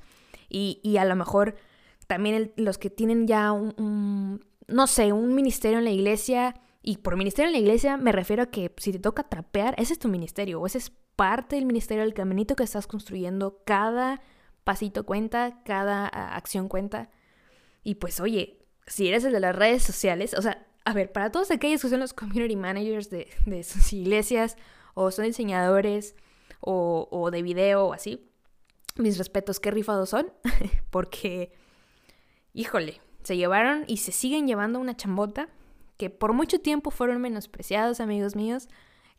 Y, 0.50 0.98
a 0.98 1.06
lo 1.06 1.15
mejor 1.15 1.56
también 2.07 2.54
los 2.56 2.77
que 2.77 2.89
tienen 2.89 3.27
ya 3.27 3.51
un, 3.51 4.45
no 4.68 4.88
sé, 4.88 5.12
un 5.12 5.36
ministerio 5.36 5.80
en 5.80 5.83
la 5.83 5.92
iglesia, 5.92 6.56
y 6.81 6.98
por 6.98 7.18
ministerio 7.18 7.48
en 7.48 7.54
la 7.54 7.60
iglesia 7.60 7.98
me 7.98 8.12
refiero 8.12 8.44
a 8.44 8.46
que 8.48 8.74
si 8.78 8.92
te 8.92 9.00
toca 9.00 9.24
trapear, 9.24 9.76
ese 9.78 9.94
es 9.94 10.00
tu 10.00 10.08
ministerio, 10.08 10.62
o 10.62 10.66
ese 10.66 10.78
es 10.78 10.92
parte 11.16 11.58
del 11.58 11.66
ministerio, 11.66 12.04
del 12.04 12.14
caminito 12.14 12.56
que 12.56 12.64
estás 12.64 12.88
construyendo. 12.88 13.62
Cada 13.66 14.22
pasito 14.64 15.06
cuenta, 15.06 15.62
cada 15.66 16.08
acción 16.08 16.70
cuenta. 16.70 17.10
Y 17.84 17.96
pues 17.96 18.20
oye, 18.20 18.66
si 18.88 19.08
eres 19.10 19.26
el 19.26 19.34
de 19.34 19.42
las 19.42 19.56
redes 19.56 19.84
sociales, 19.84 20.34
o 20.34 20.42
sea, 20.42 20.65
a 20.86 20.94
ver, 20.94 21.12
para 21.12 21.32
todos 21.32 21.51
aquellos 21.51 21.82
que 21.82 21.89
son 21.89 22.00
los 22.00 22.13
community 22.13 22.56
managers 22.56 23.10
de, 23.10 23.27
sus 23.63 23.92
iglesias, 23.92 24.56
o 24.94 25.12
son 25.12 25.25
diseñadores, 25.25 26.15
o, 26.62 27.08
o 27.12 27.30
de 27.32 27.42
video, 27.42 27.88
o 27.88 27.94
así, 27.94 28.32
mis 28.96 29.18
respetos, 29.18 29.60
qué 29.60 29.72
rifados 29.72 30.10
son, 30.10 30.32
porque, 30.89 31.51
híjole, 32.53 33.01
se 33.24 33.36
llevaron 33.36 33.84
y 33.88 33.98
se 33.98 34.13
siguen 34.13 34.48
llevando 34.48 34.80
una 34.80 34.96
chambota 34.96 35.50
que 36.00 36.10
por 36.10 36.32
mucho 36.32 36.62
tiempo 36.62 36.91
fueron 36.91 37.22
menospreciados, 37.22 38.00
amigos 38.00 38.34
míos, 38.34 38.70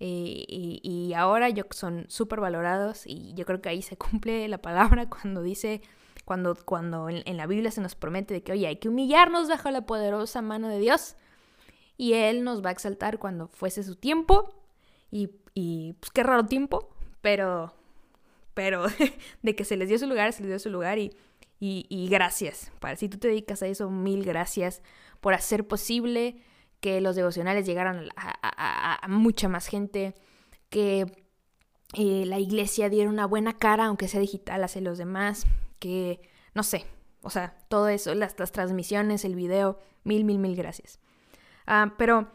eh, 0.00 0.46
y, 0.48 1.12
ahora 1.14 1.50
yo, 1.50 1.64
son 1.72 2.06
súper 2.08 2.40
valorados 2.40 3.02
y 3.06 3.34
yo 3.34 3.44
creo 3.44 3.60
que 3.60 3.68
ahí 3.68 3.82
se 3.82 3.98
cumple 3.98 4.48
la 4.48 4.62
palabra 4.62 5.10
cuando 5.10 5.42
dice, 5.42 5.82
cuando, 6.24 6.56
cuando 6.64 7.10
en, 7.10 7.36
la 7.36 7.46
Biblia 7.46 7.70
se 7.70 7.82
nos 7.82 7.94
promete 7.94 8.32
de 8.32 8.42
que, 8.42 8.52
oye, 8.52 8.66
hay 8.66 8.76
que 8.76 8.88
humillarnos 8.88 9.46
bajo 9.46 9.70
la 9.70 9.82
poderosa 9.82 10.40
mano 10.40 10.68
de 10.68 10.78
Dios 10.78 11.16
y 11.98 12.14
Él 12.14 12.44
nos 12.44 12.64
va 12.64 12.70
a 12.70 12.72
exaltar 12.72 13.18
cuando 13.18 13.46
fuese 13.48 13.82
su 13.82 13.94
tiempo 13.94 14.54
y, 15.10 15.32
y 15.52 15.92
pues 16.00 16.10
qué 16.12 16.22
raro 16.22 16.46
tiempo, 16.46 16.88
pero, 17.20 17.74
pero 18.54 18.86
de 19.42 19.54
que 19.54 19.66
se 19.66 19.76
les 19.76 19.90
dio 19.90 19.98
su 19.98 20.06
lugar, 20.06 20.32
se 20.32 20.40
les 20.40 20.48
dio 20.48 20.58
su 20.58 20.70
lugar 20.70 20.98
y, 20.98 21.14
y, 21.58 21.84
y 21.90 22.08
gracias. 22.08 22.72
Para 22.80 22.96
si 22.96 23.10
tú 23.10 23.18
te 23.18 23.28
dedicas 23.28 23.62
a 23.62 23.66
eso, 23.66 23.90
mil 23.90 24.24
gracias 24.24 24.80
por 25.20 25.34
hacer 25.34 25.68
posible 25.68 26.42
que 26.80 27.00
los 27.00 27.14
devocionales 27.14 27.66
llegaran 27.66 28.08
a, 28.16 29.06
mucha 29.08 29.48
más 29.48 29.66
gente, 29.66 30.14
que 30.70 31.06
eh, 31.94 32.24
la 32.26 32.38
iglesia 32.38 32.88
diera 32.88 33.10
una 33.10 33.26
buena 33.26 33.58
cara, 33.58 33.86
aunque 33.86 34.08
sea 34.08 34.20
digital, 34.20 34.64
hacia 34.64 34.80
los 34.80 34.98
demás, 34.98 35.46
que, 35.78 36.20
no 36.54 36.62
sé, 36.62 36.86
o 37.22 37.30
sea, 37.30 37.56
todo 37.68 37.88
eso, 37.88 38.14
las, 38.14 38.34
transmisiones, 38.34 39.24
el 39.24 39.34
video, 39.34 39.78
mil, 40.04 40.24
mil, 40.24 40.38
mil 40.38 40.56
gracias. 40.56 40.98
Ah, 41.66 41.94
pero 41.98 42.30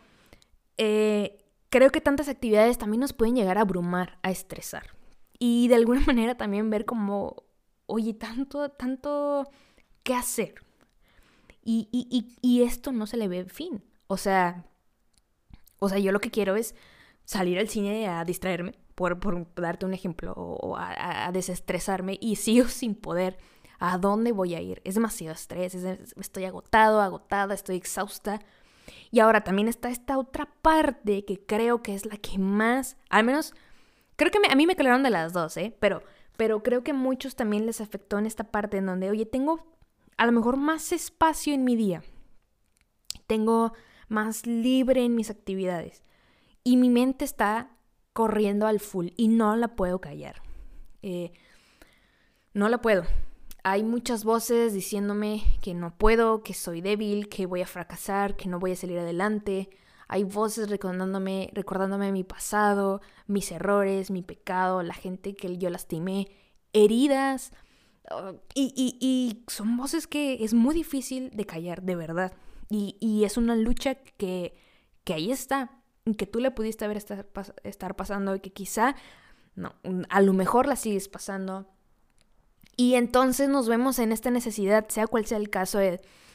eh, 0.78 1.44
creo 1.70 1.90
que 1.90 2.02
tantas 2.02 2.30
actividades 2.30 2.78
también 2.78 3.02
nos 3.02 3.14
pueden 3.14 3.36
llegar 3.36 3.58
a 3.58 3.62
abrumar, 3.62 4.20
a 4.22 4.30
estresar. 4.30 4.96
Y 5.40 5.68
de 5.70 5.76
alguna 5.76 6.02
manera 6.08 6.36
también 6.36 6.70
ver 6.70 6.86
como, 6.86 7.44
oye, 7.88 8.14
tanto, 8.14 8.70
tanto 8.70 9.50
qué 10.04 10.14
hacer. 10.14 10.56
Y, 11.64 11.90
y, 11.92 12.38
y 12.42 12.62
esto 12.62 12.92
no 12.92 13.08
se 13.08 13.18
le 13.18 13.28
ve 13.28 13.46
fin. 13.46 13.84
O 14.08 14.18
sea, 14.18 14.66
o 15.80 15.90
sea, 15.90 16.00
yo 16.00 16.12
lo 16.12 16.22
que 16.22 16.32
quiero 16.32 16.56
es 16.56 16.76
salir 17.26 17.60
al 17.60 17.68
cine 17.68 18.08
a 18.08 18.24
distraerme, 18.24 18.74
por, 18.96 19.20
darte 19.56 19.86
un 19.86 19.94
ejemplo, 19.94 20.34
o 20.34 20.78
a, 20.78 21.32
desestresarme 21.32 22.18
y 22.22 22.38
sigo 22.38 22.68
sin 22.70 22.96
poder. 22.96 23.38
¿A 23.78 23.98
dónde 23.98 24.32
voy 24.32 24.56
a 24.56 24.62
ir? 24.62 24.82
Es 24.86 24.96
demasiado 24.96 25.34
estrés, 25.34 25.76
estoy 25.76 26.46
agotado, 26.46 27.02
agotada, 27.02 27.54
estoy 27.54 27.76
exhausta. 27.76 28.40
Y 29.12 29.20
ahora 29.20 29.44
también 29.44 29.68
está 29.68 29.90
esta 29.90 30.18
otra 30.18 30.48
parte 30.62 31.26
que 31.26 31.46
creo 31.46 31.84
que 31.84 31.94
es 31.94 32.06
la 32.06 32.16
que 32.18 32.38
más, 32.38 32.96
al 33.10 33.26
menos, 33.26 33.54
creo 34.16 34.32
que 34.32 34.40
a 34.50 34.56
mí 34.56 34.66
me 34.66 34.78
calaron 34.78 35.04
de 35.04 35.10
las 35.10 35.34
dos, 35.34 35.58
¿eh? 35.58 35.76
Pero, 35.80 36.04
pero 36.38 36.64
creo 36.64 36.84
que 36.84 36.92
a 36.92 36.94
muchos 36.94 37.36
también 37.36 37.66
les 37.66 37.82
afectó 37.82 38.18
en 38.18 38.28
esta 38.28 38.46
parte 38.46 38.78
en 38.78 38.86
donde, 38.86 39.10
oye, 39.10 39.26
tengo 39.26 39.66
a 40.18 40.26
lo 40.26 40.32
mejor 40.32 40.56
más 40.56 40.94
espacio 40.94 41.54
en 41.54 41.66
mi 41.66 41.76
día. 41.76 42.02
Tengo 43.28 43.74
más 44.08 44.46
libre 44.46 45.04
en 45.04 45.16
mis 45.16 45.30
actividades. 45.30 46.04
Y 46.64 46.78
mi 46.78 46.90
mente 46.90 47.26
está 47.26 47.70
corriendo 48.14 48.68
al 48.68 48.80
full 48.80 49.10
y 49.18 49.28
no 49.28 49.56
la 49.56 49.76
puedo 49.76 50.00
callar. 50.00 50.42
Eh, 51.02 51.32
no 52.54 52.70
la 52.70 52.82
puedo. 52.82 53.04
Hay 53.64 53.84
muchas 53.84 54.24
voces 54.24 54.74
diciéndome 54.74 55.44
que 55.62 55.74
no 55.74 55.96
puedo, 55.98 56.44
que 56.44 56.54
soy 56.54 56.82
débil, 56.82 57.30
que 57.30 57.46
voy 57.46 57.62
a 57.62 57.68
fracasar, 57.68 58.36
que 58.36 58.48
no 58.48 58.60
voy 58.60 58.72
a 58.72 58.76
salir 58.76 59.00
adelante. 59.00 59.70
Hay 60.08 60.24
voces 60.24 60.70
recordándome, 60.70 61.50
recordándome 61.54 62.12
mi 62.12 62.24
pasado, 62.24 63.02
mis 63.28 63.52
errores, 63.52 64.12
mi 64.12 64.22
pecado, 64.22 64.84
la 64.84 64.94
gente 64.94 65.36
que 65.36 65.58
yo 65.58 65.70
lastimé, 65.70 66.30
heridas. 66.74 67.52
Uh, 68.12 68.38
y, 68.54 69.44
son 69.48 69.78
voces 69.78 70.06
que 70.06 70.44
es 70.44 70.54
muy 70.54 70.76
difícil 70.76 71.32
de 71.32 71.46
callar, 71.46 71.82
de 71.82 71.96
verdad. 71.96 72.34
Y, 72.70 73.24
es 73.24 73.38
una 73.38 73.56
lucha 73.56 73.96
que, 73.96 74.56
que 75.04 75.14
ahí 75.14 75.32
está, 75.32 75.72
que 76.18 76.26
tú 76.26 76.40
le 76.40 76.52
pudiste 76.52 76.86
haber 76.86 76.98
estar, 76.98 77.28
estar 77.64 77.96
pasando 77.96 78.36
y 78.36 78.40
que 78.40 78.52
quizá, 78.52 78.96
no, 79.56 79.76
a 80.10 80.22
lo 80.22 80.34
mejor 80.34 80.68
la 80.68 80.76
sigues 80.76 81.08
pasando 81.08 81.68
y 82.78 82.96
entonces 82.96 83.50
nos 83.50 83.68
vemos 83.68 84.00
en 84.00 84.12
esta 84.12 84.32
necesidad, 84.32 84.88
sea 84.90 85.08
cual 85.08 85.26
sea 85.26 85.38
el 85.38 85.50
caso, 85.50 85.80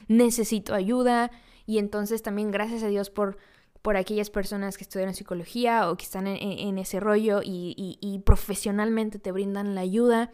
necesito 0.09 0.75
ayuda. 0.75 1.31
Y 1.67 1.79
entonces 1.79 2.23
también 2.23 2.51
gracias 2.51 2.83
a 2.83 2.89
Dios 2.89 3.11
por, 3.11 3.37
por 3.83 3.97
aquellas 3.97 4.31
personas 4.31 4.77
que 4.77 4.85
estudian 4.85 5.15
psicología 5.15 5.91
o 5.91 5.97
que 5.97 6.05
están 6.05 6.27
en, 6.27 6.79
ese 6.79 6.99
rollo 6.99 7.41
y, 7.45 8.23
profesionalmente 8.25 9.19
te 9.19 9.33
brindan 9.33 9.75
la 9.75 9.83
ayuda 9.83 10.31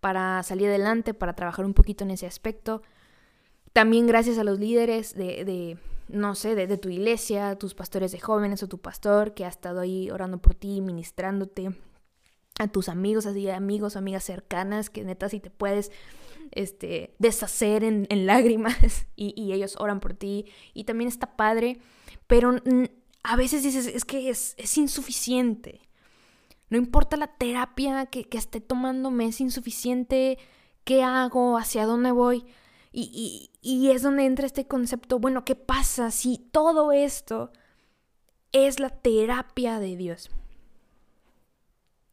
para 0.00 0.42
salir 0.42 0.68
adelante, 0.68 1.14
para 1.14 1.34
trabajar 1.34 1.64
un 1.64 1.74
poquito 1.74 2.04
en 2.04 2.12
ese 2.12 2.26
aspecto. 2.26 2.82
También 3.72 4.06
gracias 4.06 4.38
a 4.38 4.44
los 4.44 4.58
líderes 4.58 5.14
de, 5.14 5.44
de 5.44 5.78
no 6.12 6.34
sé, 6.34 6.54
de, 6.54 6.76
tu 6.76 6.88
iglesia, 6.88 7.56
tus 7.56 7.74
pastores 7.74 8.12
de 8.12 8.20
jóvenes 8.20 8.62
o 8.62 8.68
tu 8.68 8.78
pastor 8.78 9.34
que 9.34 9.44
ha 9.44 9.48
estado 9.48 9.80
ahí 9.80 10.10
orando 10.10 10.38
por 10.38 10.54
ti, 10.54 10.80
ministrándote, 10.80 11.70
a 12.58 12.68
tus 12.68 12.88
amigos, 12.88 13.26
así 13.26 13.48
amigos, 13.48 13.96
amigas 13.96 14.24
cercanas, 14.24 14.90
que 14.90 15.04
neta 15.04 15.28
si 15.28 15.40
te 15.40 15.50
puedes 15.50 15.90
este, 16.50 17.14
deshacer 17.18 17.84
en, 17.84 18.06
lágrimas 18.26 19.06
y, 19.16 19.52
ellos 19.52 19.76
oran 19.78 20.00
por 20.00 20.14
ti 20.14 20.46
y 20.74 20.84
también 20.84 21.08
está 21.08 21.36
padre, 21.36 21.78
pero 22.26 22.56
a 23.22 23.36
veces 23.36 23.62
dices, 23.62 23.86
es 23.86 24.04
que 24.04 24.30
es, 24.30 24.76
insuficiente. 24.76 25.80
No 26.68 26.76
importa 26.76 27.16
la 27.16 27.26
terapia 27.28 28.06
que, 28.06 28.26
esté 28.32 28.60
tomándome, 28.60 29.26
es 29.26 29.40
insuficiente. 29.40 30.38
¿Qué 30.84 31.02
hago? 31.02 31.58
¿Hacia 31.58 31.84
dónde 31.84 32.12
voy? 32.12 32.46
Y, 32.92 33.50
y 33.62 33.90
es 33.90 34.02
donde 34.02 34.24
entra 34.24 34.46
este 34.46 34.66
concepto, 34.66 35.20
bueno, 35.20 35.44
¿qué 35.44 35.54
pasa 35.54 36.10
si 36.10 36.38
todo 36.38 36.90
esto 36.90 37.52
es 38.52 38.80
la 38.80 38.90
terapia 38.90 39.78
de 39.78 39.96
Dios? 39.96 40.30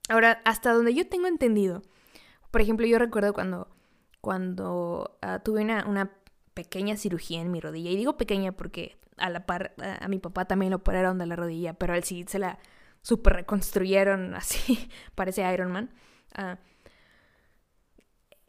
Ahora, 0.10 0.42
hasta 0.46 0.74
donde 0.74 0.94
yo 0.94 1.08
tengo 1.08 1.28
entendido, 1.28 1.82
por 2.52 2.62
ejemplo, 2.62 2.86
yo 2.86 2.98
recuerdo 2.98 3.34
cuando, 3.34 3.68
cuando 4.22 5.18
ah, 5.22 5.40
tuve 5.40 5.62
una, 5.62 6.12
pequeña 6.54 6.98
cirugía 6.98 7.40
en 7.40 7.52
mi 7.52 7.60
rodilla, 7.60 7.92
y 7.92 7.96
digo 7.96 8.18
pequeña 8.18 8.52
porque 8.52 8.98
a 9.18 9.30
la 9.30 9.46
par 9.46 9.76
a, 9.78 10.08
mi 10.08 10.18
papá 10.18 10.46
también 10.46 10.72
lo 10.72 10.78
operaron 10.78 11.20
de 11.20 11.28
la 11.28 11.36
rodilla, 11.36 11.74
pero 11.76 11.94
él 11.94 12.04
sí 12.04 12.26
se 12.28 12.40
la 12.40 12.58
super 13.04 13.34
reconstruyeron 13.34 14.34
así, 14.36 14.90
parece 15.14 15.52
Iron 15.54 15.72
Man. 15.72 15.92
Ah, 16.34 16.58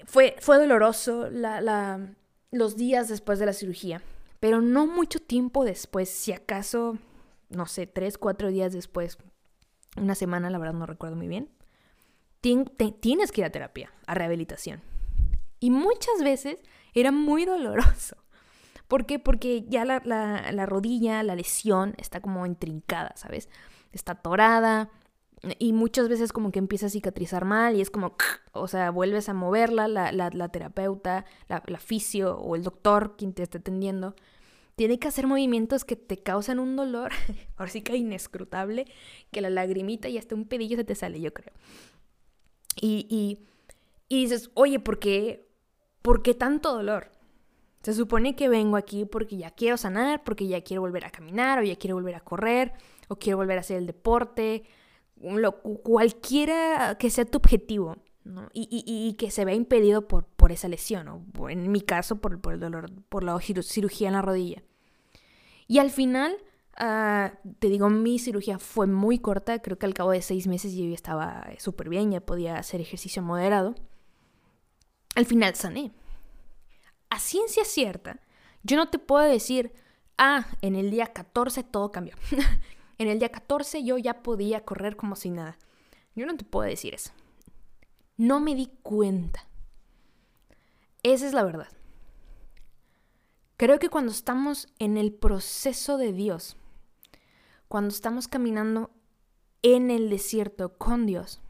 fue, 0.06 0.36
fue 0.40 0.56
doloroso 0.58 1.28
la, 1.30 2.14
los 2.50 2.76
días 2.76 3.08
después 3.08 3.38
de 3.38 3.46
la 3.46 3.52
cirugía, 3.52 4.02
pero 4.40 4.60
no 4.60 4.86
mucho 4.86 5.18
tiempo 5.20 5.64
después, 5.64 6.08
si 6.08 6.32
acaso, 6.32 6.98
no 7.50 7.66
sé, 7.66 7.86
tres, 7.86 8.18
cuatro 8.18 8.48
días 8.48 8.72
después, 8.72 9.18
una 9.96 10.14
semana, 10.14 10.50
la 10.50 10.58
verdad 10.58 10.74
no 10.74 10.86
recuerdo 10.86 11.16
muy 11.16 11.28
bien, 11.28 11.50
tienes 12.40 13.32
que 13.32 13.40
ir 13.40 13.44
a 13.44 13.50
terapia, 13.50 13.92
a 14.06 14.14
rehabilitación. 14.14 14.82
Y 15.60 15.70
muchas 15.70 16.22
veces 16.22 16.58
era 16.94 17.10
muy 17.10 17.44
doloroso. 17.44 18.16
¿Por 18.86 19.06
qué? 19.06 19.18
Porque 19.18 19.64
ya 19.68 19.84
la, 19.84 20.00
la, 20.04 20.66
rodilla, 20.66 21.22
la 21.22 21.34
lesión 21.34 21.94
está 21.98 22.20
como 22.20 22.46
intrincada, 22.46 23.12
¿sabes? 23.16 23.48
Está 23.92 24.12
atorada 24.12 24.88
y 25.58 25.72
muchas 25.72 26.08
veces 26.08 26.32
como 26.32 26.50
que 26.50 26.58
empieza 26.58 26.86
a 26.86 26.90
cicatrizar 26.90 27.44
mal 27.44 27.76
y 27.76 27.80
es 27.80 27.90
como, 27.90 28.16
o 28.52 28.68
sea, 28.68 28.90
vuelves 28.90 29.28
a 29.28 29.34
moverla, 29.34 29.88
la, 29.88 30.12
la 30.12 30.48
terapeuta, 30.48 31.24
la, 31.48 31.60
fisio 31.78 32.36
o 32.38 32.56
el 32.56 32.62
doctor, 32.62 33.16
quien 33.16 33.32
te 33.32 33.42
esté 33.42 33.58
atendiendo, 33.58 34.14
tiene 34.74 34.98
que 34.98 35.08
hacer 35.08 35.26
movimientos 35.26 35.84
que 35.84 35.96
te 35.96 36.18
causan 36.18 36.58
un 36.58 36.76
dolor, 36.76 37.12
ahora 37.56 37.70
sí 37.70 37.82
que 37.82 37.96
inescrutable, 37.96 38.86
que 39.30 39.40
la 39.40 39.50
lagrimita 39.50 40.08
y 40.08 40.18
hasta 40.18 40.34
un 40.34 40.44
pedillo 40.44 40.76
se 40.76 40.84
te 40.84 40.94
sale, 40.94 41.20
yo 41.20 41.32
creo. 41.32 41.52
Y, 42.80 43.40
dices, 44.08 44.50
oye, 44.54 44.78
¿por 44.78 45.00
qué, 45.00 45.48
¿por 46.00 46.22
qué 46.22 46.34
tanto 46.34 46.72
dolor? 46.72 47.10
Se 47.82 47.92
supone 47.92 48.36
que 48.36 48.48
vengo 48.48 48.76
aquí 48.76 49.04
porque 49.04 49.36
ya 49.36 49.50
quiero 49.50 49.76
sanar, 49.76 50.22
porque 50.22 50.46
ya 50.46 50.62
quiero 50.62 50.82
volver 50.82 51.04
a 51.04 51.10
caminar, 51.10 51.58
o 51.58 51.62
ya 51.62 51.76
quiero 51.76 51.96
volver 51.96 52.14
a 52.14 52.20
correr, 52.20 52.72
o 53.08 53.16
quiero 53.16 53.38
volver 53.38 53.58
a 53.58 53.60
hacer 53.60 53.78
el 53.78 53.86
deporte, 53.86 54.64
lo, 55.22 55.60
cualquiera 55.60 56.96
que 56.98 57.10
sea 57.10 57.24
tu 57.24 57.38
objetivo, 57.38 57.96
¿no? 58.24 58.48
y, 58.52 59.14
que 59.18 59.30
se 59.30 59.44
vea 59.44 59.54
impedido 59.54 60.06
por, 60.06 60.24
por 60.24 60.52
esa 60.52 60.68
lesión, 60.68 61.08
o 61.38 61.50
en 61.50 61.70
mi 61.70 61.80
caso 61.80 62.16
por, 62.20 62.40
por 62.40 62.54
el 62.54 62.60
dolor, 62.60 62.90
por 63.08 63.24
la 63.24 63.38
cirugía 63.40 64.08
en 64.08 64.14
la 64.14 64.22
rodilla. 64.22 64.62
Y 65.66 65.78
al 65.78 65.90
final, 65.90 66.36
ah, 66.76 67.34
te 67.58 67.68
digo, 67.68 67.90
mi 67.90 68.18
cirugía 68.18 68.58
fue 68.58 68.86
muy 68.86 69.18
corta, 69.18 69.60
creo 69.60 69.78
que 69.78 69.86
al 69.86 69.94
cabo 69.94 70.12
de 70.12 70.22
seis 70.22 70.46
meses 70.46 70.74
yo 70.74 70.84
ya 70.84 70.94
estaba 70.94 71.46
súper 71.58 71.88
bien, 71.88 72.10
ya 72.10 72.20
podía 72.20 72.56
hacer 72.56 72.80
ejercicio 72.80 73.22
moderado. 73.22 73.74
Al 75.14 75.26
final 75.26 75.54
sané. 75.54 75.92
A 77.10 77.18
ciencia 77.18 77.64
cierta, 77.64 78.20
yo 78.62 78.76
no 78.76 78.88
te 78.88 78.98
puedo 78.98 79.24
decir, 79.24 79.72
ah, 80.16 80.46
en 80.62 80.74
el 80.74 80.90
día 80.90 81.06
14 81.06 81.64
todo 81.64 81.90
cambió. 81.90 82.14
en 82.98 83.08
el 83.08 83.18
día 83.18 83.30
14 83.30 83.84
yo 83.84 83.96
ya 83.98 84.22
podía 84.22 84.64
correr 84.64 84.96
como 84.96 85.16
si 85.16 85.30
nada. 85.30 85.56
Yo 86.14 86.26
no 86.26 86.36
te 86.36 86.44
puedo 86.44 86.68
decir 86.68 86.94
eso. 86.94 87.12
No 88.16 88.40
me 88.40 88.54
di 88.54 88.70
cuenta. 88.82 89.46
Esa 91.04 91.26
es 91.26 91.32
la 91.32 91.44
verdad. 91.44 91.68
Creo 93.56 93.78
que 93.78 93.88
cuando 93.88 94.12
estamos 94.12 94.68
en 94.78 94.96
el 94.96 95.12
proceso 95.12 95.96
de 95.96 96.12
Dios, 96.12 96.56
cuando 97.68 97.90
estamos 97.90 98.28
caminando 98.28 98.90
en 99.62 99.90
el 99.90 100.10
desierto 100.10 100.76
con 100.76 101.06
Dios, 101.06 101.40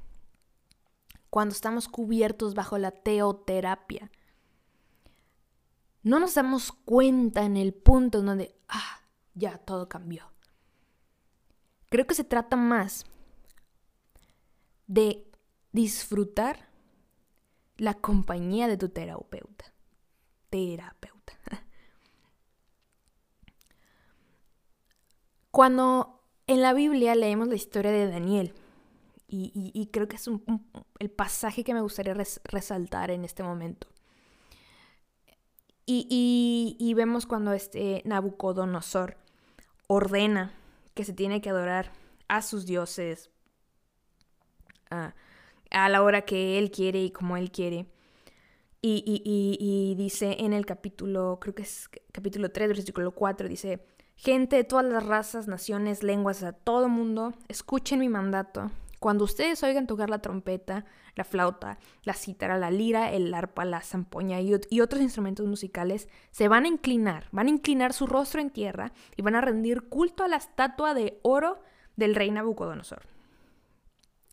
cuando 1.30 1.54
estamos 1.54 1.88
cubiertos 1.88 2.54
bajo 2.54 2.78
la 2.78 2.90
teoterapia, 2.90 4.10
no 6.02 6.18
nos 6.18 6.34
damos 6.34 6.72
cuenta 6.72 7.44
en 7.44 7.56
el 7.56 7.74
punto 7.74 8.22
donde, 8.22 8.54
ah, 8.68 9.00
ya 9.34 9.58
todo 9.58 9.88
cambió. 9.88 10.24
Creo 11.88 12.06
que 12.06 12.14
se 12.14 12.24
trata 12.24 12.56
más 12.56 13.06
de 14.86 15.26
disfrutar 15.72 16.68
la 17.76 17.94
compañía 17.94 18.68
de 18.68 18.76
tu 18.76 18.88
terapeuta. 18.88 19.72
Terapeuta. 20.50 21.32
Cuando 25.50 26.24
en 26.46 26.62
la 26.62 26.72
Biblia 26.72 27.14
leemos 27.14 27.48
la 27.48 27.54
historia 27.54 27.90
de 27.90 28.10
Daniel, 28.10 28.54
y, 29.30 29.90
creo 29.92 30.08
que 30.08 30.16
es 30.16 30.26
el 30.98 31.10
pasaje 31.10 31.62
que 31.62 31.74
me 31.74 31.82
gustaría 31.82 32.14
resaltar 32.14 33.10
en 33.10 33.26
este 33.26 33.42
momento. 33.42 33.86
Y, 35.84 36.92
vemos 36.96 37.26
cuando 37.26 37.52
este 37.52 38.02
Nabucodonosor 38.06 39.18
ordena 39.86 40.54
que 40.98 41.04
se 41.04 41.12
tiene 41.12 41.40
que 41.40 41.50
adorar 41.50 41.92
a 42.26 42.42
sus 42.42 42.66
dioses 42.66 43.30
a 44.90 45.88
la 45.88 46.02
hora 46.02 46.22
que 46.22 46.58
él 46.58 46.72
quiere 46.72 47.04
y 47.04 47.12
como 47.12 47.36
él 47.36 47.52
quiere. 47.52 47.86
Y, 48.82 49.94
dice 49.96 50.38
en 50.40 50.52
el 50.52 50.66
capítulo, 50.66 51.38
creo 51.40 51.54
que 51.54 51.62
es 51.62 51.88
capítulo 52.10 52.50
3, 52.50 52.70
versículo 52.70 53.12
4, 53.12 53.48
dice, 53.48 53.86
Gente 54.16 54.56
de 54.56 54.64
todas 54.64 54.86
las 54.86 55.06
razas, 55.06 55.46
naciones, 55.46 56.02
lenguas, 56.02 56.42
a 56.42 56.52
todo 56.52 56.88
mundo, 56.88 57.32
escuchen 57.46 58.00
mi 58.00 58.08
mandato. 58.08 58.72
Cuando 58.98 59.24
ustedes 59.24 59.62
oigan 59.62 59.86
tocar 59.86 60.10
la 60.10 60.20
trompeta, 60.20 60.84
la 61.14 61.24
flauta, 61.24 61.78
la 62.02 62.14
cítara, 62.14 62.58
la 62.58 62.70
lira, 62.70 63.12
el 63.12 63.32
arpa, 63.32 63.64
la 63.64 63.80
zampoña 63.80 64.40
y, 64.40 64.80
otros 64.80 65.00
instrumentos 65.00 65.46
musicales, 65.46 66.08
se 66.30 66.48
van 66.48 66.64
a 66.64 66.68
inclinar, 66.68 67.28
van 67.30 67.46
a 67.46 67.50
inclinar 67.50 67.92
su 67.92 68.06
rostro 68.06 68.40
en 68.40 68.50
tierra 68.50 68.92
y 69.16 69.22
van 69.22 69.36
a 69.36 69.40
rendir 69.40 69.88
culto 69.88 70.24
a 70.24 70.28
la 70.28 70.36
estatua 70.36 70.94
de 70.94 71.20
oro 71.22 71.62
del 71.96 72.14
rey 72.14 72.30
Nabucodonosor. 72.30 73.02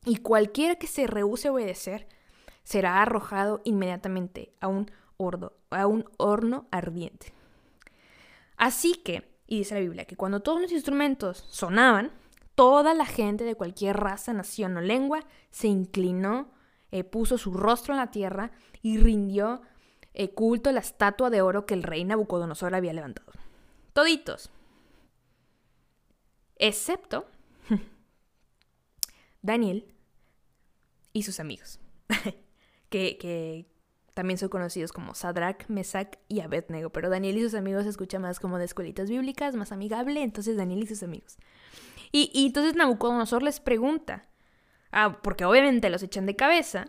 Y 0.06 0.18
cualquiera 0.18 0.76
que 0.76 0.88
se 0.88 1.08
rehúse 1.08 1.48
a 1.48 1.52
obedecer 1.52 2.08
será 2.64 3.02
arrojado 3.02 3.62
inmediatamente 3.66 4.54
a 4.60 4.68
un, 4.68 4.90
a 5.70 5.88
un 5.88 6.06
horno 6.18 6.68
ardiente. 6.72 7.34
Así 8.58 8.96
que, 8.96 9.30
y 9.48 9.60
dice 9.60 9.76
la 9.76 9.82
Biblia, 9.82 10.06
que 10.06 10.16
cuando 10.16 10.40
todos 10.40 10.62
los 10.62 10.72
instrumentos 10.72 11.46
sonaban, 11.50 12.12
toda 12.56 12.94
la 12.94 13.06
gente 13.06 13.44
de 13.44 13.56
cualquier 13.56 13.98
raza, 13.98 14.34
nación 14.34 14.78
o 14.78 14.82
lengua 14.82 15.26
se 15.52 15.68
inclinó, 15.68 16.52
eh, 16.92 17.04
puso 17.04 17.38
su 17.38 17.54
rostro 17.54 17.94
en 17.94 18.00
la 18.00 18.12
tierra 18.12 18.52
y 18.82 18.98
rindió 18.98 19.62
eh, 20.14 20.34
culto 20.34 20.70
a 20.70 20.74
la 20.74 20.80
estatua 20.80 21.30
de 21.30 21.42
oro 21.42 21.66
que 21.66 21.74
el 21.74 21.84
rey 21.84 22.04
Nabucodonosor 22.06 22.74
había 22.74 22.94
levantado. 22.94 23.32
Toditos. 23.94 24.50
Excepto 26.56 27.28
Daniel 29.42 29.94
y 31.12 31.24
sus 31.24 31.40
amigos, 31.40 31.80
que, 32.90 33.18
que, 33.18 33.66
también 34.16 34.38
son 34.38 34.48
conocidos 34.48 34.94
como 34.94 35.14
Sadrach, 35.14 35.68
Mesach 35.68 36.16
y 36.30 36.40
Abednego, 36.40 36.90
pero 36.90 37.10
Daniel 37.10 37.38
y 37.38 37.42
sus 37.42 37.54
amigos 37.54 37.84
se 37.84 37.90
escucha 37.90 38.18
más 38.18 38.40
como 38.40 38.58
de 38.58 38.64
escuelitas 38.64 39.10
bíblicas, 39.10 39.56
más 39.56 39.74
amigable, 39.74 40.24
entonces 40.24 40.56
Daniel 40.56 40.84
y 40.84 40.88
sus 40.88 41.04
amigos. 41.04 41.38
Y, 42.14 42.32
y 42.34 42.48
entonces 42.48 42.76
Nabucodonosor 42.76 43.44
les 43.44 43.60
pregunta, 43.60 44.30
ah, 44.94 45.20
porque 45.22 45.44
obviamente 45.44 45.90
los 45.90 46.02
echan 46.02 46.26
de 46.26 46.38
cabeza, 46.38 46.88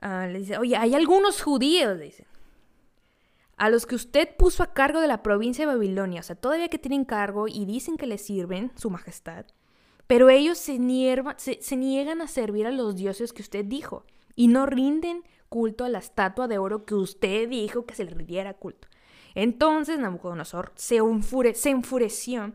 ah, 0.00 0.28
le 0.28 0.38
dice, 0.38 0.56
oye, 0.56 0.76
hay 0.76 0.94
algunos 0.94 1.42
judíos, 1.42 1.98
dice, 1.98 2.28
a 3.56 3.68
los 3.68 3.84
que 3.84 3.96
usted 3.96 4.28
puso 4.36 4.62
a 4.62 4.72
cargo 4.72 5.00
de 5.00 5.08
la 5.08 5.24
provincia 5.24 5.66
de 5.66 5.74
Babilonia, 5.74 6.20
o 6.20 6.22
sea, 6.22 6.36
todavía 6.36 6.68
que 6.68 6.78
tienen 6.78 7.04
cargo 7.04 7.48
y 7.48 7.64
dicen 7.64 7.96
que 7.96 8.06
le 8.06 8.18
sirven, 8.18 8.70
su 8.76 8.88
majestad, 8.88 9.46
pero 10.06 10.30
ellos 10.30 10.58
se, 10.58 10.78
se, 11.38 11.60
se 11.60 11.76
niegan 11.76 12.20
a 12.20 12.28
servir 12.28 12.68
a 12.68 12.70
los 12.70 12.94
dioses 12.94 13.32
que 13.32 13.42
usted 13.42 13.64
dijo 13.64 14.06
y 14.36 14.46
no 14.46 14.66
rinden 14.66 15.24
culto 15.52 15.84
a 15.84 15.90
la 15.90 15.98
estatua 15.98 16.48
de 16.48 16.56
oro 16.56 16.86
que 16.86 16.94
usted 16.94 17.46
dijo 17.46 17.84
que 17.84 17.94
se 17.94 18.06
le 18.06 18.10
rindiera 18.12 18.54
culto. 18.54 18.88
Entonces 19.34 19.98
Nabucodonosor 19.98 20.72
se, 20.76 20.98
se 21.52 21.70
enfureció, 21.70 22.54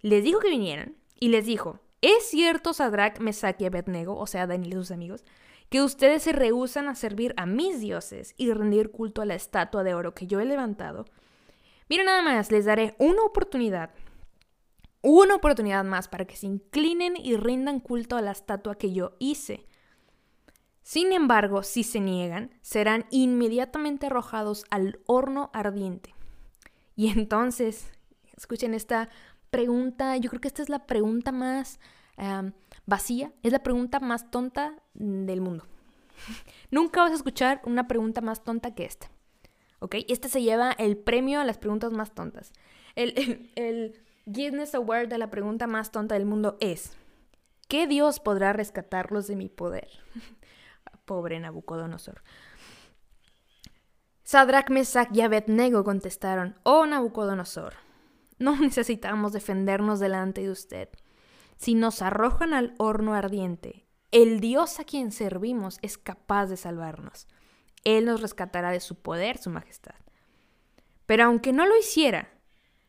les 0.00 0.24
dijo 0.24 0.40
que 0.40 0.50
vinieran 0.50 0.96
y 1.20 1.28
les 1.28 1.46
dijo, 1.46 1.78
¿es 2.00 2.24
cierto 2.24 2.72
Sadrach, 2.72 3.20
Mesach 3.20 3.60
y 3.60 3.66
Abednego, 3.66 4.18
o 4.18 4.26
sea, 4.26 4.48
Daniel 4.48 4.72
y 4.72 4.76
sus 4.76 4.90
amigos, 4.90 5.24
que 5.68 5.82
ustedes 5.82 6.24
se 6.24 6.32
rehusan 6.32 6.88
a 6.88 6.96
servir 6.96 7.32
a 7.36 7.46
mis 7.46 7.78
dioses 7.78 8.34
y 8.36 8.52
rendir 8.52 8.90
culto 8.90 9.22
a 9.22 9.24
la 9.24 9.36
estatua 9.36 9.84
de 9.84 9.94
oro 9.94 10.12
que 10.12 10.26
yo 10.26 10.40
he 10.40 10.44
levantado? 10.44 11.04
Miren 11.88 12.06
nada 12.06 12.22
más, 12.22 12.50
les 12.50 12.64
daré 12.64 12.96
una 12.98 13.22
oportunidad, 13.22 13.90
una 15.00 15.36
oportunidad 15.36 15.84
más 15.84 16.08
para 16.08 16.24
que 16.24 16.34
se 16.34 16.46
inclinen 16.48 17.14
y 17.16 17.36
rindan 17.36 17.78
culto 17.78 18.16
a 18.16 18.20
la 18.20 18.32
estatua 18.32 18.74
que 18.74 18.92
yo 18.92 19.12
hice. 19.20 19.64
Sin 20.82 21.12
embargo, 21.12 21.62
si 21.62 21.84
se 21.84 22.00
niegan, 22.00 22.50
serán 22.60 23.06
inmediatamente 23.10 24.06
arrojados 24.06 24.64
al 24.70 25.00
horno 25.06 25.50
ardiente. 25.52 26.14
Y 26.96 27.08
entonces, 27.08 27.90
escuchen 28.36 28.74
esta 28.74 29.08
pregunta, 29.50 30.16
yo 30.16 30.28
creo 30.28 30.40
que 30.40 30.48
esta 30.48 30.62
es 30.62 30.68
la 30.68 30.86
pregunta 30.86 31.32
más 31.32 31.78
vacía, 32.86 33.32
es 33.42 33.52
la 33.52 33.62
pregunta 33.62 34.00
más 34.00 34.30
tonta 34.30 34.74
del 34.94 35.40
mundo. 35.40 35.66
Nunca 36.70 37.00
vas 37.00 37.12
a 37.12 37.16
escuchar 37.16 37.60
una 37.64 37.88
pregunta 37.88 38.20
más 38.20 38.44
tonta 38.44 38.74
que 38.74 38.84
esta. 38.84 39.10
¿Ok? 39.78 39.96
Este 40.08 40.28
se 40.28 40.42
lleva 40.42 40.72
el 40.72 40.96
premio 40.96 41.40
a 41.40 41.44
las 41.44 41.58
preguntas 41.58 41.92
más 41.92 42.14
tontas. 42.14 42.52
El, 42.94 43.14
el, 43.16 43.52
el 43.56 44.02
Guinness 44.26 44.74
Award 44.74 45.08
de 45.08 45.18
la 45.18 45.30
pregunta 45.30 45.66
más 45.66 45.90
tonta 45.90 46.14
del 46.14 46.26
mundo 46.26 46.56
es, 46.60 46.92
¿qué 47.68 47.86
Dios 47.86 48.20
podrá 48.20 48.52
rescatarlos 48.52 49.26
de 49.26 49.36
mi 49.36 49.48
poder? 49.48 49.88
pobre 51.12 51.38
Nabucodonosor. 51.38 52.22
Sadrach, 54.22 54.70
Mesach 54.70 55.14
y 55.14 55.20
Abednego 55.20 55.84
contestaron, 55.84 56.56
Oh 56.62 56.86
Nabucodonosor, 56.86 57.74
no 58.38 58.56
necesitamos 58.60 59.34
defendernos 59.34 60.00
delante 60.00 60.40
de 60.40 60.50
usted. 60.50 60.88
Si 61.58 61.74
nos 61.74 62.00
arrojan 62.00 62.54
al 62.54 62.74
horno 62.78 63.12
ardiente, 63.12 63.84
el 64.10 64.40
Dios 64.40 64.80
a 64.80 64.84
quien 64.84 65.12
servimos 65.12 65.78
es 65.82 65.98
capaz 65.98 66.46
de 66.46 66.56
salvarnos. 66.56 67.28
Él 67.84 68.06
nos 68.06 68.22
rescatará 68.22 68.70
de 68.70 68.80
su 68.80 68.94
poder, 68.94 69.36
su 69.36 69.50
majestad. 69.50 69.96
Pero 71.04 71.24
aunque 71.24 71.52
no 71.52 71.66
lo 71.66 71.78
hiciera, 71.78 72.30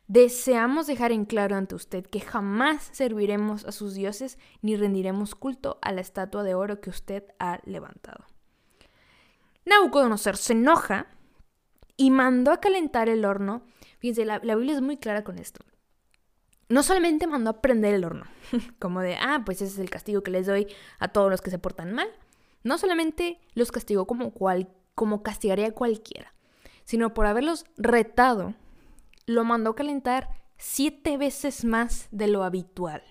deseamos 0.08 0.88
dejar 0.88 1.12
en 1.12 1.26
claro 1.26 1.56
ante 1.56 1.76
usted 1.76 2.06
que 2.06 2.20
jamás 2.20 2.90
serviremos 2.92 3.66
a 3.66 3.72
sus 3.72 3.94
dioses 3.94 4.38
ni 4.62 4.76
rendiremos 4.76 5.36
culto 5.36 5.80
a 5.82 5.92
la 5.92 6.02
estatua 6.02 6.44
de 6.44 6.56
oro 6.56 6.82
que 6.82 6.90
usted 6.90 7.24
ha 7.40 7.60
levantado. 7.66 8.26
Nabucodonosor 9.66 10.38
se 10.38 10.54
enoja 10.54 11.08
y 11.96 12.12
mandó 12.12 12.52
a 12.52 12.60
calentar 12.60 13.10
el 13.10 13.26
horno. 13.26 13.64
Fíjense, 14.00 14.26
la, 14.26 14.40
Biblia 14.40 14.76
es 14.76 14.82
muy 14.82 14.98
clara 14.98 15.24
con 15.24 15.40
esto. 15.40 15.64
No 16.70 16.84
solamente 16.84 17.28
mandó 17.28 17.52
a 17.52 17.62
prender 17.62 17.94
el 17.94 18.04
horno, 18.04 18.26
como 18.80 19.02
de, 19.02 19.16
ah, 19.16 19.44
pues 19.46 19.62
ese 19.62 19.74
es 19.74 19.80
el 19.80 19.90
castigo 19.90 20.24
que 20.24 20.32
les 20.32 20.48
doy 20.48 20.68
a 21.00 21.10
todos 21.10 21.30
los 21.30 21.42
que 21.42 21.52
se 21.52 21.60
portan 21.60 21.94
mal. 21.94 22.10
No 22.64 22.78
solamente 22.78 23.40
los 23.54 23.72
castigó 23.72 24.08
como, 24.08 24.32
cual, 24.32 24.70
como 24.96 25.24
castigaría 25.24 25.68
a 25.68 25.72
cualquiera, 25.74 26.34
sino 26.84 27.14
por 27.14 27.26
haberlos 27.26 27.66
retado 27.78 28.56
lo 29.26 29.44
mandó 29.44 29.72
a 29.72 29.76
calentar 29.76 30.30
siete 30.58 31.18
veces 31.18 31.66
más 31.66 32.08
de 32.12 32.28
lo 32.28 32.44
habitual. 32.44 33.04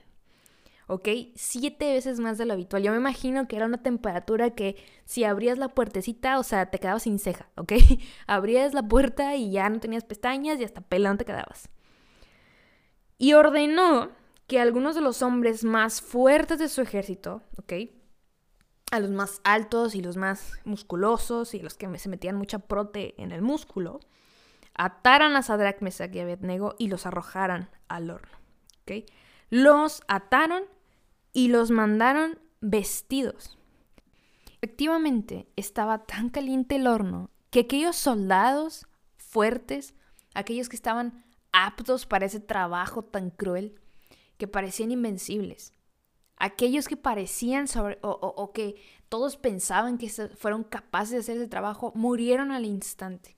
¿Ok? 0.89 1.09
Siete 1.35 1.93
veces 1.93 2.19
más 2.19 2.39
de 2.39 2.45
lo 2.45 2.53
habitual. 2.53 2.83
Yo 2.83 2.91
me 2.91 2.99
imagino 2.99 3.49
que 3.49 3.57
era 3.57 3.67
una 3.67 3.83
temperatura 3.83 4.51
que 4.51 4.77
si 5.05 5.25
abrías 5.25 5.57
la 5.59 5.69
puertecita, 5.69 6.39
o 6.39 6.43
sea, 6.43 6.71
te 6.71 6.79
quedabas 6.79 7.05
sin 7.05 7.19
ceja, 7.19 7.49
¿ok? 7.57 7.73
abrías 8.27 8.75
la 8.75 8.83
puerta 8.83 9.37
y 9.37 9.53
ya 9.53 9.69
no 9.71 9.81
tenías 9.81 10.05
pestañas 10.05 10.61
y 10.61 10.65
hasta 10.65 10.81
pelón 10.81 11.19
te 11.19 11.25
quedabas. 11.25 11.71
Y 13.17 13.35
ordenó 13.35 14.11
que 14.47 14.61
algunos 14.61 14.95
de 14.95 15.01
los 15.01 15.23
hombres 15.23 15.65
más 15.65 16.01
fuertes 16.03 16.59
de 16.59 16.69
su 16.69 16.83
ejército, 16.83 17.43
¿ok? 17.57 17.73
A 18.91 19.01
los 19.01 19.11
más 19.11 19.41
altos 19.45 19.95
y 19.95 20.03
los 20.03 20.17
más 20.17 20.53
musculosos 20.65 21.55
y 21.55 21.61
los 21.61 21.75
que 21.75 21.99
se 21.99 22.09
metían 22.09 22.37
mucha 22.37 22.59
prote 22.59 23.15
en 23.23 23.33
el 23.33 23.41
músculo, 23.41 24.01
ataran 24.75 25.37
a 25.37 25.43
Sadrach, 25.43 25.81
Mesach 25.81 26.15
y 26.15 26.21
Abednego 26.21 26.75
y 26.79 26.89
los 26.89 27.07
arrojaran 27.07 27.71
al 27.89 28.11
horno. 28.11 28.43
Los 29.51 30.03
ataron 30.09 30.65
y 31.33 31.49
los 31.49 31.71
mandaron 31.71 32.39
vestidos. 32.61 33.59
Efectivamente, 34.57 35.49
estaba 35.57 36.05
tan 36.05 36.31
caliente 36.31 36.77
el 36.77 36.87
horno 36.87 37.31
que 37.51 37.61
aquellos 37.61 37.97
soldados 37.97 38.87
fuertes, 39.17 39.95
aquellos 40.35 40.69
que 40.69 40.77
estaban 40.77 41.25
aptos 41.53 42.07
para 42.07 42.27
ese 42.27 42.41
trabajo 42.41 43.03
tan 43.03 43.31
cruel, 43.31 43.75
que 44.39 44.47
parecían 44.49 44.91
invencibles, 44.91 45.73
aquellos 46.37 46.89
que 46.89 46.97
parecían 46.97 47.69
sobre, 47.69 47.99
o, 48.03 48.11
o 48.11 48.53
que 48.53 48.77
todos 49.09 49.37
pensaban 49.37 49.99
que 49.99 50.09
fueron 50.09 50.65
capaces 50.65 51.11
de 51.11 51.19
hacer 51.19 51.37
ese 51.37 51.49
trabajo, 51.49 51.93
murieron 51.95 52.53
al 52.53 52.65
instante. 52.65 53.37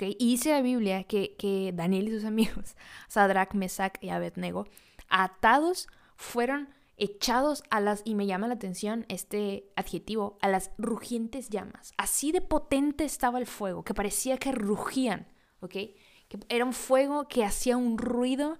Y 0.00 0.14
dice 0.18 0.50
la 0.50 0.60
Biblia 0.60 1.04
que, 1.04 1.72
Daniel 1.74 2.08
y 2.08 2.12
sus 2.12 2.24
amigos, 2.24 2.76
Sadrach, 3.08 3.54
Mesach 3.54 3.94
y 4.02 4.10
Abednego, 4.10 4.66
atados 5.08 5.88
fueron 6.16 6.68
echados 6.98 7.62
a 7.70 7.80
las, 7.80 8.02
y 8.04 8.14
me 8.14 8.26
llama 8.26 8.48
la 8.48 8.54
atención 8.54 9.06
este 9.08 9.70
adjetivo, 9.76 10.36
a 10.42 10.48
las 10.48 10.72
rugientes 10.78 11.48
llamas. 11.48 11.92
Así 11.96 12.32
de 12.32 12.40
potente 12.40 13.04
estaba 13.04 13.38
el 13.38 13.46
fuego, 13.46 13.84
que 13.84 13.94
parecía 13.94 14.36
que 14.36 14.52
rugían, 14.52 15.26
¿ok? 15.60 15.72
Que 15.72 16.38
era 16.48 16.64
un 16.64 16.72
fuego 16.72 17.26
que 17.28 17.44
hacía 17.44 17.76
un 17.76 17.96
ruido, 17.96 18.58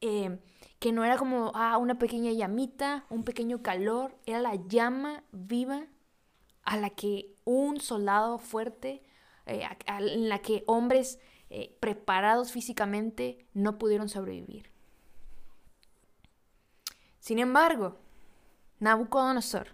eh, 0.00 0.38
que 0.78 0.92
no 0.92 1.04
era 1.04 1.18
como 1.18 1.52
ah, 1.54 1.76
una 1.76 1.98
pequeña 1.98 2.32
llamita, 2.32 3.04
un 3.10 3.22
pequeño 3.22 3.62
calor, 3.62 4.16
era 4.26 4.40
la 4.40 4.54
llama 4.54 5.22
viva 5.30 5.86
a 6.62 6.76
la 6.76 6.90
que 6.90 7.34
un 7.44 7.80
soldado 7.80 8.38
fuerte 8.38 9.02
eh, 9.48 9.68
en 9.86 10.28
la 10.28 10.40
que 10.40 10.64
hombres 10.66 11.18
eh, 11.50 11.76
preparados 11.80 12.52
físicamente 12.52 13.46
no 13.54 13.78
pudieron 13.78 14.08
sobrevivir. 14.08 14.70
Sin 17.18 17.38
embargo, 17.38 17.98
Nabucodonosor 18.80 19.68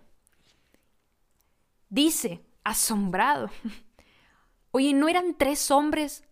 dice, 1.88 2.44
asombrado, 2.62 3.50
oye, 4.70 4.92
¿no 4.92 5.08
eran 5.08 5.36
tres 5.36 5.70
hombres 5.70 6.24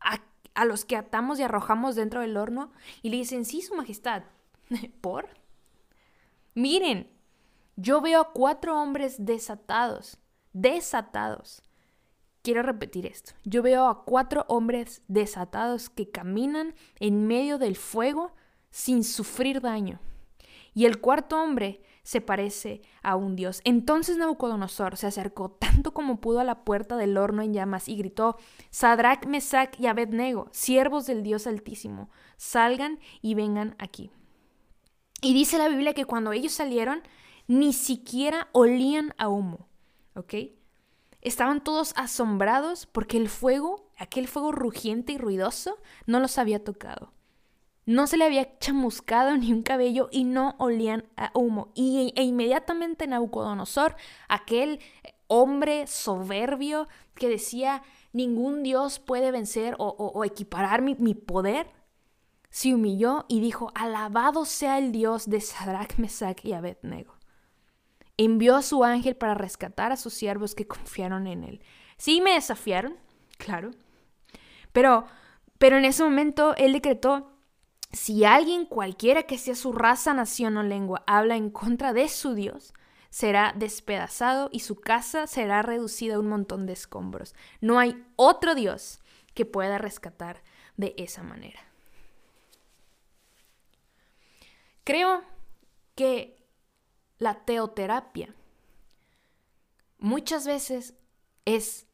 a, 0.00 0.20
a 0.54 0.64
los 0.64 0.84
que 0.84 0.96
atamos 0.96 1.38
y 1.38 1.42
arrojamos 1.44 1.94
dentro 1.94 2.20
del 2.20 2.36
horno? 2.36 2.72
Y 3.02 3.10
le 3.10 3.18
dicen, 3.18 3.44
sí, 3.44 3.62
Su 3.62 3.74
Majestad, 3.74 4.24
¿por? 5.00 5.28
Miren, 6.54 7.08
Yo 7.76 8.00
veo 8.00 8.20
a 8.20 8.32
cuatro 8.32 8.80
hombres 8.80 9.24
desatados, 9.24 10.18
desatados. 10.52 11.62
Quiero 12.48 12.62
repetir 12.62 13.04
esto. 13.04 13.32
Yo 13.44 13.62
veo 13.62 13.88
a 13.88 14.04
cuatro 14.04 14.46
hombres 14.48 15.02
desatados 15.06 15.90
que 15.90 16.10
caminan 16.10 16.74
en 16.98 17.26
medio 17.26 17.58
del 17.58 17.76
fuego 17.76 18.32
sin 18.70 19.04
sufrir 19.04 19.60
daño. 19.60 20.00
Y 20.72 20.86
el 20.86 20.98
cuarto 20.98 21.38
hombre 21.38 21.82
se 22.04 22.22
parece 22.22 22.80
a 23.02 23.16
un 23.16 23.36
dios. 23.36 23.60
Entonces 23.64 24.16
Nabucodonosor 24.16 24.96
se 24.96 25.06
acercó 25.06 25.50
tanto 25.50 25.92
como 25.92 26.22
pudo 26.22 26.40
a 26.40 26.44
la 26.44 26.64
puerta 26.64 26.96
del 26.96 27.18
horno 27.18 27.42
en 27.42 27.52
llamas 27.52 27.86
y 27.86 27.98
gritó, 27.98 28.38
Sadrach, 28.70 29.26
Mesach 29.26 29.78
y 29.78 29.86
Abednego, 29.86 30.48
siervos 30.50 31.04
del 31.04 31.22
Dios 31.22 31.46
Altísimo, 31.46 32.08
salgan 32.38 32.98
y 33.20 33.34
vengan 33.34 33.76
aquí. 33.78 34.10
Y 35.20 35.34
dice 35.34 35.58
la 35.58 35.68
Biblia 35.68 35.92
que 35.92 36.06
cuando 36.06 36.32
ellos 36.32 36.52
salieron, 36.52 37.02
ni 37.46 37.74
siquiera 37.74 38.48
olían 38.52 39.12
a 39.18 39.28
humo, 39.28 39.68
¿ok? 40.14 40.32
Estaban 41.20 41.62
todos 41.62 41.92
asombrados 41.96 42.86
porque 42.86 43.16
el 43.16 43.28
fuego, 43.28 43.90
aquel 43.96 44.28
fuego 44.28 44.52
rugiente 44.52 45.12
y 45.12 45.18
ruidoso, 45.18 45.78
no 46.06 46.20
los 46.20 46.38
había 46.38 46.62
tocado. 46.62 47.12
No 47.86 48.06
se 48.06 48.18
le 48.18 48.24
había 48.24 48.58
chamuscado 48.58 49.36
ni 49.36 49.52
un 49.52 49.62
cabello 49.62 50.08
y 50.12 50.24
no 50.24 50.54
olían 50.58 51.08
a 51.16 51.30
humo. 51.34 51.72
Y, 51.74 52.12
e 52.16 52.22
inmediatamente 52.22 53.06
Nabucodonosor, 53.06 53.96
aquel 54.28 54.80
hombre 55.26 55.86
soberbio 55.86 56.86
que 57.14 57.28
decía, 57.28 57.82
ningún 58.12 58.62
dios 58.62 58.98
puede 58.98 59.30
vencer 59.30 59.74
o, 59.78 60.24
equiparar 60.24 60.82
mi, 60.82 60.94
mi, 60.96 61.14
poder, 61.14 61.70
se 62.50 62.74
humilló 62.74 63.24
y 63.28 63.40
dijo, 63.40 63.70
alabado 63.74 64.44
sea 64.44 64.78
el 64.78 64.92
Dios 64.92 65.28
de 65.28 65.40
Sadrach, 65.40 65.96
Mesach 65.98 66.44
y 66.44 66.52
Abednego. 66.52 67.17
Envió 68.18 68.56
a 68.56 68.62
su 68.62 68.84
ángel 68.84 69.16
para 69.16 69.34
rescatar 69.34 69.92
a 69.92 69.96
sus 69.96 70.12
siervos 70.12 70.54
que 70.54 70.66
confiaron 70.66 71.26
en 71.26 71.42
él. 71.42 71.62
Sí 71.96 72.20
me 72.20 72.34
desafiaron, 72.34 72.96
claro, 73.38 73.70
pero, 74.72 75.06
pero 75.56 75.78
en 75.78 75.86
ese 75.86 76.04
momento 76.04 76.54
él 76.56 76.74
decretó 76.74 77.32
si 77.92 78.24
alguien, 78.24 78.66
cualquiera 78.66 79.22
que 79.22 79.38
sea 79.38 79.54
su 79.54 79.72
raza, 79.72 80.12
nación 80.12 80.56
o 80.58 80.62
lengua, 80.62 81.04
habla 81.06 81.36
en 81.36 81.50
contra 81.50 81.94
de 81.94 82.08
su 82.08 82.34
Dios, 82.34 82.74
será 83.08 83.54
despedazado 83.56 84.50
y 84.52 84.60
su 84.60 84.76
casa 84.76 85.26
será 85.26 85.62
reducida 85.62 86.16
a 86.16 86.18
un 86.18 86.28
montón 86.28 86.66
de 86.66 86.74
escombros. 86.74 87.34
No 87.60 87.78
hay 87.78 88.04
otro 88.16 88.54
Dios 88.54 89.00
que 89.32 89.46
pueda 89.46 89.78
rescatar 89.78 90.42
de 90.76 90.94
esa 90.98 91.22
manera. 91.22 91.60
Creo 94.84 95.22
que 95.94 96.37
la 97.18 97.34
teoterapia 97.44 98.34
muchas 99.98 100.46
veces 100.46 100.94
es 101.44 101.86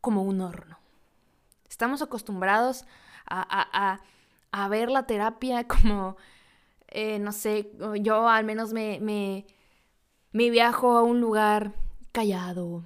como 0.00 0.22
un 0.22 0.40
horno. 0.40 0.78
Estamos 1.68 2.02
acostumbrados 2.02 2.84
a, 3.26 4.00
a 4.54 4.68
ver 4.68 4.88
la 4.88 5.04
terapia 5.04 5.66
como, 5.68 6.16
eh, 6.88 7.18
no 7.18 7.32
sé, 7.32 7.72
yo 8.00 8.28
al 8.28 8.44
menos 8.44 8.72
me, 8.72 9.00
me, 9.00 10.50
viajo 10.50 10.96
a 10.96 11.02
un 11.02 11.20
lugar 11.20 11.74
callado, 12.12 12.84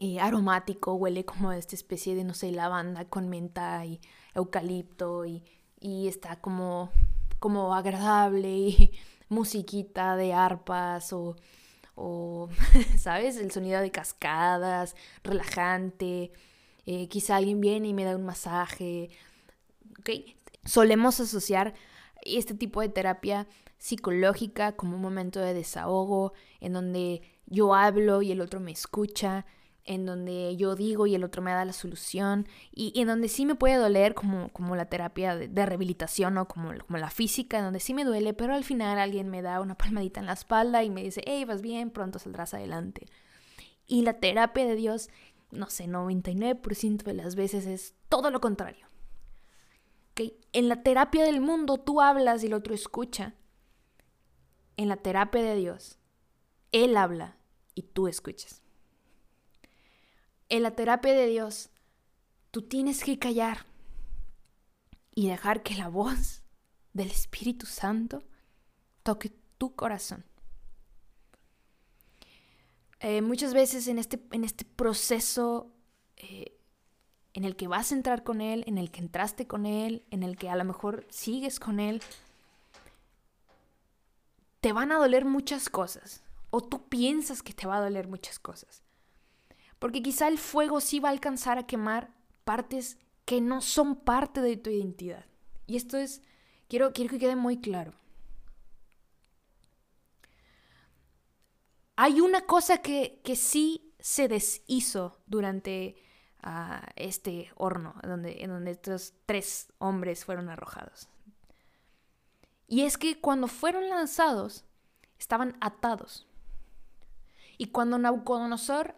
eh, 0.00 0.18
aromático, 0.18 0.94
huele 0.94 1.26
como 1.26 1.52
esta 1.52 1.76
especie 1.76 2.14
de, 2.14 2.24
no 2.24 2.32
sé, 2.32 2.52
lavanda 2.52 3.04
con 3.04 3.28
menta 3.28 3.84
y 3.84 4.00
eucalipto 4.34 5.26
y, 5.26 5.44
está 5.82 6.40
como, 6.40 6.90
como 7.38 7.74
agradable 7.74 8.48
y 8.48 8.92
musiquita 9.30 10.16
de 10.16 10.34
arpas 10.34 11.14
o, 11.14 11.36
o 11.94 12.50
¿sabes? 12.98 13.38
El 13.38 13.50
sonido 13.50 13.80
de 13.80 13.90
cascadas, 13.90 14.94
relajante. 15.24 16.32
Eh, 16.84 17.08
quizá 17.08 17.36
alguien 17.36 17.60
viene 17.60 17.88
y 17.88 17.94
me 17.94 18.04
da 18.04 18.16
un 18.16 18.26
masaje. 18.26 19.08
Solemos 20.64 21.20
asociar 21.20 21.72
este 22.22 22.54
tipo 22.54 22.82
de 22.82 22.90
terapia 22.90 23.46
psicológica 23.78 24.72
como 24.72 24.96
un 24.96 25.02
momento 25.02 25.40
de 25.40 25.54
desahogo, 25.54 26.34
en 26.60 26.74
donde 26.74 27.22
yo 27.46 27.74
hablo 27.74 28.22
y 28.22 28.32
el 28.32 28.40
otro 28.40 28.60
me 28.60 28.72
escucha, 28.72 29.46
en 29.84 30.06
donde 30.06 30.56
yo 30.56 30.76
digo 30.76 31.06
y 31.06 31.14
el 31.14 31.24
otro 31.24 31.42
me 31.42 31.52
da 31.52 31.64
la 31.64 31.72
solución, 31.72 32.46
y, 32.72 32.98
en 33.00 33.08
donde 33.08 33.28
sí 33.28 33.46
me 33.46 33.54
puede 33.54 33.76
doler 33.76 34.14
como, 34.14 34.50
como 34.50 34.76
la 34.76 34.86
terapia 34.86 35.36
de, 35.36 35.66
rehabilitación 35.66 36.38
o 36.38 36.46
como, 36.46 36.72
como, 36.86 36.98
la 36.98 37.10
física, 37.10 37.58
en 37.58 37.64
donde 37.64 37.80
sí 37.80 37.94
me 37.94 38.04
duele, 38.04 38.34
pero 38.34 38.54
al 38.54 38.64
final 38.64 38.98
alguien 38.98 39.28
me 39.28 39.42
da 39.42 39.60
una 39.60 39.76
palmadita 39.76 40.20
en 40.20 40.26
la 40.26 40.34
espalda 40.34 40.84
y 40.84 40.90
me 40.90 41.02
dice, 41.02 41.22
hey, 41.26 41.44
vas 41.44 41.62
bien, 41.62 41.90
pronto 41.90 42.18
saldrás 42.18 42.54
adelante. 42.54 43.06
Y 43.86 44.02
la 44.02 44.14
terapia 44.14 44.64
de 44.64 44.76
Dios, 44.76 45.10
no 45.50 45.68
sé, 45.68 45.86
99% 45.86 47.02
de 47.02 47.14
las 47.14 47.34
veces 47.34 47.66
es 47.66 47.94
todo 48.08 48.30
lo 48.30 48.40
contrario. 48.40 48.90
En 50.52 50.68
la 50.68 50.82
terapia 50.82 51.24
del 51.24 51.40
mundo 51.40 51.78
tú 51.78 52.00
hablas 52.00 52.42
y 52.42 52.46
el 52.46 52.54
otro 52.54 52.74
escucha. 52.74 53.34
En 54.76 54.88
la 54.88 54.96
terapia 54.96 55.42
de 55.42 55.54
Dios, 55.56 55.98
Él 56.72 56.96
habla 56.96 57.36
y 57.74 57.82
tú 57.82 58.08
escuchas. 58.08 58.62
En 60.50 60.64
la 60.64 60.72
terapia 60.72 61.14
de 61.14 61.28
Dios, 61.28 61.70
tú 62.50 62.62
tienes 62.62 63.04
que 63.04 63.20
callar 63.20 63.66
y 65.14 65.28
dejar 65.28 65.62
que 65.62 65.76
la 65.76 65.86
voz 65.86 66.42
del 66.92 67.08
Espíritu 67.08 67.66
Santo 67.66 68.24
toque 69.04 69.32
tu 69.58 69.76
corazón. 69.76 70.24
Eh, 72.98 73.22
muchas 73.22 73.54
veces 73.54 73.86
en 73.86 74.00
este, 74.00 74.20
en 74.32 74.42
este 74.42 74.64
proceso 74.64 75.72
eh, 76.16 76.58
en 77.32 77.44
el 77.44 77.54
que 77.54 77.68
vas 77.68 77.92
a 77.92 77.94
entrar 77.94 78.24
con 78.24 78.40
Él, 78.40 78.64
en 78.66 78.76
el 78.76 78.90
que 78.90 79.00
entraste 79.00 79.46
con 79.46 79.66
Él, 79.66 80.04
en 80.10 80.24
el 80.24 80.36
que 80.36 80.50
a 80.50 80.56
lo 80.56 80.64
mejor 80.64 81.06
sigues 81.10 81.60
con 81.60 81.78
Él, 81.78 82.02
te 84.60 84.72
van 84.72 84.90
a 84.90 84.98
doler 84.98 85.24
muchas 85.24 85.68
cosas. 85.68 86.24
O 86.50 86.60
tú 86.60 86.88
piensas 86.88 87.40
que 87.44 87.54
te 87.54 87.68
va 87.68 87.76
a 87.76 87.82
doler 87.82 88.08
muchas 88.08 88.40
cosas. 88.40 88.82
Porque 89.80 90.02
quizá 90.02 90.28
el 90.28 90.38
fuego 90.38 90.80
sí 90.80 91.00
va 91.00 91.08
a 91.08 91.12
alcanzar 91.12 91.58
a 91.58 91.66
quemar 91.66 92.14
partes 92.44 92.98
que 93.24 93.40
no 93.40 93.62
son 93.62 93.96
parte 93.96 94.40
de 94.40 94.56
tu 94.56 94.70
identidad. 94.70 95.24
Y 95.66 95.76
esto 95.76 95.96
es, 95.96 96.22
quiero, 96.68 96.92
quiero 96.92 97.10
que 97.10 97.18
quede 97.18 97.34
muy 97.34 97.60
claro. 97.60 97.94
Hay 101.96 102.20
una 102.20 102.42
cosa 102.42 102.78
que, 102.78 103.20
que 103.24 103.34
sí 103.34 103.92
se 103.98 104.28
deshizo 104.28 105.18
durante 105.26 105.96
a 106.42 106.88
este 106.96 107.50
horno 107.56 107.94
donde, 108.02 108.42
en 108.42 108.50
donde 108.50 108.70
estos 108.72 109.14
tres 109.26 109.72
hombres 109.78 110.24
fueron 110.24 110.48
arrojados. 110.48 111.08
Y 112.66 112.82
es 112.82 112.98
que 112.98 113.20
cuando 113.20 113.48
fueron 113.48 113.88
lanzados, 113.88 114.64
estaban 115.18 115.56
atados. 115.60 116.26
Y 117.58 117.66
cuando 117.66 117.98
Nabucodonosor 117.98 118.94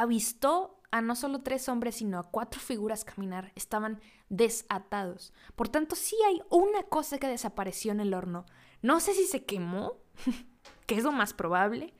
avistó 0.00 0.80
a 0.90 1.00
no 1.00 1.14
solo 1.14 1.42
tres 1.42 1.68
hombres, 1.68 1.96
sino 1.96 2.18
a 2.18 2.30
cuatro 2.30 2.60
figuras 2.60 3.04
caminar, 3.04 3.52
estaban 3.54 4.00
desatados. 4.28 5.32
Por 5.54 5.68
tanto, 5.68 5.96
sí 5.96 6.16
hay 6.26 6.40
una 6.50 6.82
cosa 6.84 7.18
que 7.18 7.26
desapareció 7.26 7.92
en 7.92 8.00
el 8.00 8.14
horno. 8.14 8.46
No 8.82 9.00
sé 9.00 9.14
si 9.14 9.26
se 9.26 9.44
quemó, 9.44 9.98
que 10.86 10.96
es 10.96 11.04
lo 11.04 11.12
más 11.12 11.34
probable, 11.34 11.94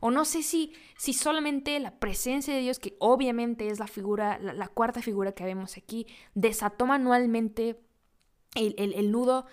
o 0.00 0.10
no 0.10 0.24
sé 0.24 0.42
si, 0.42 0.72
si 0.96 1.12
solamente 1.12 1.78
la 1.78 1.98
presencia 1.98 2.54
de 2.54 2.60
Dios, 2.60 2.78
que 2.78 2.96
obviamente 2.98 3.68
es 3.68 3.78
la 3.78 3.86
figura, 3.86 4.38
la, 4.38 4.68
cuarta 4.68 5.02
figura 5.02 5.32
que 5.32 5.44
vemos 5.44 5.76
aquí, 5.76 6.06
desató 6.34 6.86
manualmente 6.86 7.80
el, 8.54 8.74
el, 8.78 9.10
nudo. 9.10 9.46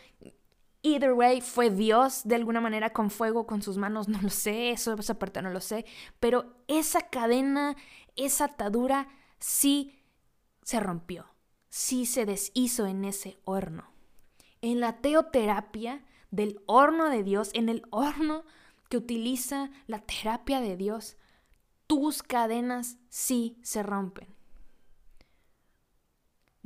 Either 0.88 1.12
way, 1.12 1.42
fue 1.42 1.70
Dios 1.70 2.22
de 2.24 2.36
alguna 2.36 2.62
manera 2.62 2.94
con 2.94 3.10
fuego, 3.10 3.46
con 3.46 3.62
sus 3.62 3.78
manos, 3.78 4.08
no 4.08 4.22
lo 4.22 4.30
sé, 4.30 4.72
eso 4.72 4.94
esa 4.94 5.20
parte 5.20 5.42
no 5.42 5.50
lo 5.50 5.60
sé, 5.60 5.86
pero 6.20 6.56
esa 6.68 7.10
cadena, 7.10 7.76
esa 8.16 8.46
atadura 8.46 9.10
sí 9.38 10.00
se 10.64 10.80
rompió, 10.80 11.26
sí 11.68 12.06
se 12.06 12.26
deshizo 12.26 12.88
en 12.88 13.04
ese 13.04 13.38
horno. 13.44 13.92
En 14.62 14.80
la 14.80 15.02
teoterapia 15.02 16.06
del 16.32 16.62
horno 16.68 17.10
de 17.10 17.24
Dios, 17.24 17.52
en 17.54 17.68
el 17.68 17.84
horno 17.90 18.46
que 18.90 18.98
utiliza 18.98 19.70
la 19.88 20.00
terapia 20.00 20.62
de 20.62 20.78
Dios, 20.78 21.18
tus 21.86 22.24
cadenas 22.24 22.98
sí 23.10 23.60
se 23.62 23.84
rompen. 23.84 24.37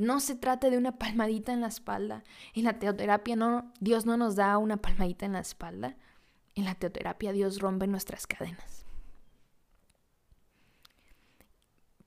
No 0.02 0.20
se 0.20 0.36
trata 0.36 0.70
de 0.70 0.78
una 0.78 0.98
palmadita 0.98 1.54
en 1.54 1.62
la 1.62 1.68
espalda. 1.68 2.24
En 2.54 2.66
la 2.66 2.80
teoterapia 2.80 3.36
no, 3.36 3.72
Dios 3.80 4.06
no 4.06 4.18
nos 4.18 4.36
da 4.36 4.58
una 4.58 4.78
palmadita 4.78 5.26
en 5.26 5.34
la 5.34 5.40
espalda. 5.40 5.96
En 6.56 6.66
la 6.66 6.76
teoterapia 6.76 7.32
Dios 7.32 7.60
rompe 7.60 7.88
nuestras 7.88 8.28
cadenas. 8.28 8.86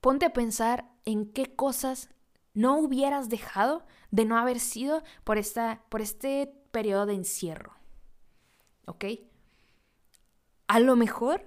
Ponte 0.01 0.25
a 0.25 0.33
pensar 0.33 0.85
en 1.05 1.31
qué 1.31 1.55
cosas 1.55 2.09
no 2.53 2.77
hubieras 2.77 3.29
dejado 3.29 3.85
de 4.11 4.25
no 4.25 4.37
haber 4.37 4.59
sido 4.59 5.03
por, 5.23 5.37
esta, 5.37 5.83
por 5.89 6.01
este 6.01 6.53
periodo 6.71 7.05
de 7.07 7.15
encierro. 7.15 7.73
¿Ok? 8.85 9.05
a 10.67 10.79
lo 10.79 10.95
mejor, 10.95 11.45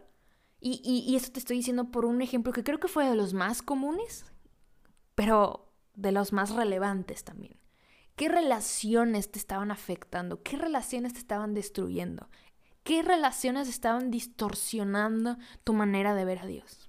y, 0.61 0.81
y, 0.85 1.11
y 1.11 1.17
esto 1.17 1.33
te 1.33 1.41
estoy 1.41 1.57
diciendo 1.57 1.91
por 1.91 2.05
un 2.05 2.23
ejemplo 2.23 2.53
que 2.53 2.65
creo 2.65 2.81
que 2.81 2.89
fue 2.89 3.09
de 3.09 3.15
los 3.15 3.35
más 3.35 3.63
comunes, 3.63 4.25
pero 5.15 5.68
de 5.99 6.13
los 6.13 6.33
más 6.33 6.51
relevantes 6.51 7.25
también. 7.25 7.59
¿Qué 8.15 8.29
relaciones 8.29 9.31
te 9.31 9.39
estaban 9.39 9.71
afectando? 9.71 10.43
¿Qué 10.43 10.57
relaciones 10.57 11.13
te 11.13 11.19
estaban 11.19 11.55
destruyendo? 11.55 12.29
¿Qué 12.85 13.03
relaciones 13.03 13.69
estaban 13.69 14.11
distorsionando 14.11 15.37
tu 15.65 15.75
manera 15.75 16.15
de 16.15 16.25
ver 16.25 16.39
a 16.39 16.47
Dios? 16.47 16.89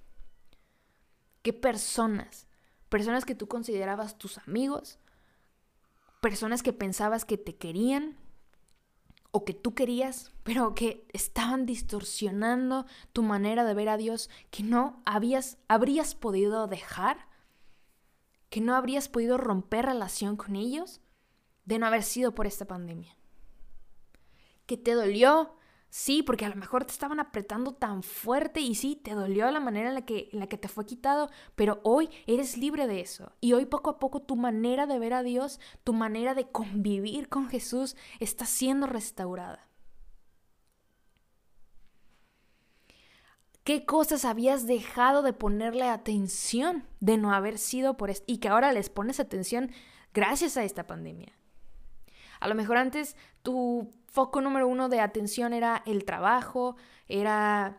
¿Qué 1.42 1.52
personas? 1.52 2.46
Personas 2.88 3.24
que 3.24 3.34
tú 3.34 3.48
considerabas 3.48 4.16
tus 4.16 4.38
amigos, 4.38 4.98
personas 6.20 6.62
que 6.62 6.72
pensabas 6.72 7.24
que 7.24 7.36
te 7.38 7.56
querían 7.56 8.16
o 9.32 9.44
que 9.44 9.54
tú 9.54 9.74
querías, 9.74 10.32
pero 10.42 10.74
que 10.74 11.06
estaban 11.12 11.66
distorsionando 11.66 12.86
tu 13.12 13.22
manera 13.22 13.64
de 13.64 13.74
ver 13.74 13.88
a 13.88 13.96
Dios, 13.96 14.30
que 14.50 14.62
no 14.62 15.02
habías, 15.04 15.58
habrías 15.68 16.14
podido 16.14 16.66
dejar, 16.66 17.29
que 18.50 18.60
no 18.60 18.74
habrías 18.74 19.08
podido 19.08 19.38
romper 19.38 19.86
relación 19.86 20.36
con 20.36 20.56
ellos 20.56 21.00
de 21.64 21.78
no 21.78 21.86
haber 21.86 22.02
sido 22.02 22.34
por 22.34 22.46
esta 22.46 22.66
pandemia. 22.66 23.16
Que 24.66 24.76
te 24.76 24.92
dolió, 24.92 25.56
Sí, 25.90 26.22
porque 26.22 26.44
a 26.44 26.48
lo 26.48 26.54
mejor 26.54 26.84
te 26.84 26.92
estaban 26.92 27.18
apretando 27.18 27.72
tan 27.72 28.04
fuerte 28.04 28.60
y 28.60 28.76
sí, 28.76 28.94
te 28.94 29.14
dolió 29.14 29.50
la 29.50 29.58
manera 29.58 29.88
en 29.88 29.94
la, 29.94 30.06
que, 30.06 30.30
en 30.32 30.38
la 30.38 30.46
que 30.46 30.56
te 30.56 30.68
fue 30.68 30.86
quitado, 30.86 31.28
pero 31.56 31.80
hoy 31.82 32.08
eres 32.28 32.56
libre 32.56 32.86
de 32.86 33.00
eso. 33.00 33.32
Y 33.40 33.54
hoy 33.54 33.66
poco 33.66 33.90
a 33.90 33.98
poco 33.98 34.22
tu 34.22 34.36
manera 34.36 34.86
de 34.86 35.00
ver 35.00 35.14
a 35.14 35.24
Dios, 35.24 35.58
tu 35.82 35.92
manera 35.92 36.34
de 36.34 36.48
convivir 36.48 37.28
con 37.28 37.48
Jesús 37.48 37.96
está 38.20 38.46
siendo 38.46 38.86
restaurada. 38.86 39.68
¿Qué 43.70 43.84
cosas 43.84 44.24
habías 44.24 44.66
dejado 44.66 45.22
de 45.22 45.32
ponerle 45.32 45.84
atención 45.84 46.88
de 46.98 47.18
no 47.18 47.32
haber 47.32 47.56
sido 47.56 47.96
por 47.96 48.10
esto 48.10 48.24
y 48.26 48.38
que 48.38 48.48
ahora 48.48 48.72
les 48.72 48.90
pones 48.90 49.20
atención 49.20 49.70
gracias 50.12 50.56
a 50.56 50.64
esta 50.64 50.88
pandemia? 50.88 51.32
A 52.40 52.48
lo 52.48 52.56
mejor 52.56 52.78
antes 52.78 53.14
tu 53.44 53.92
foco 54.08 54.40
número 54.40 54.66
uno 54.66 54.88
de 54.88 54.98
atención 54.98 55.52
era 55.52 55.84
el 55.86 56.04
trabajo, 56.04 56.74
era, 57.06 57.78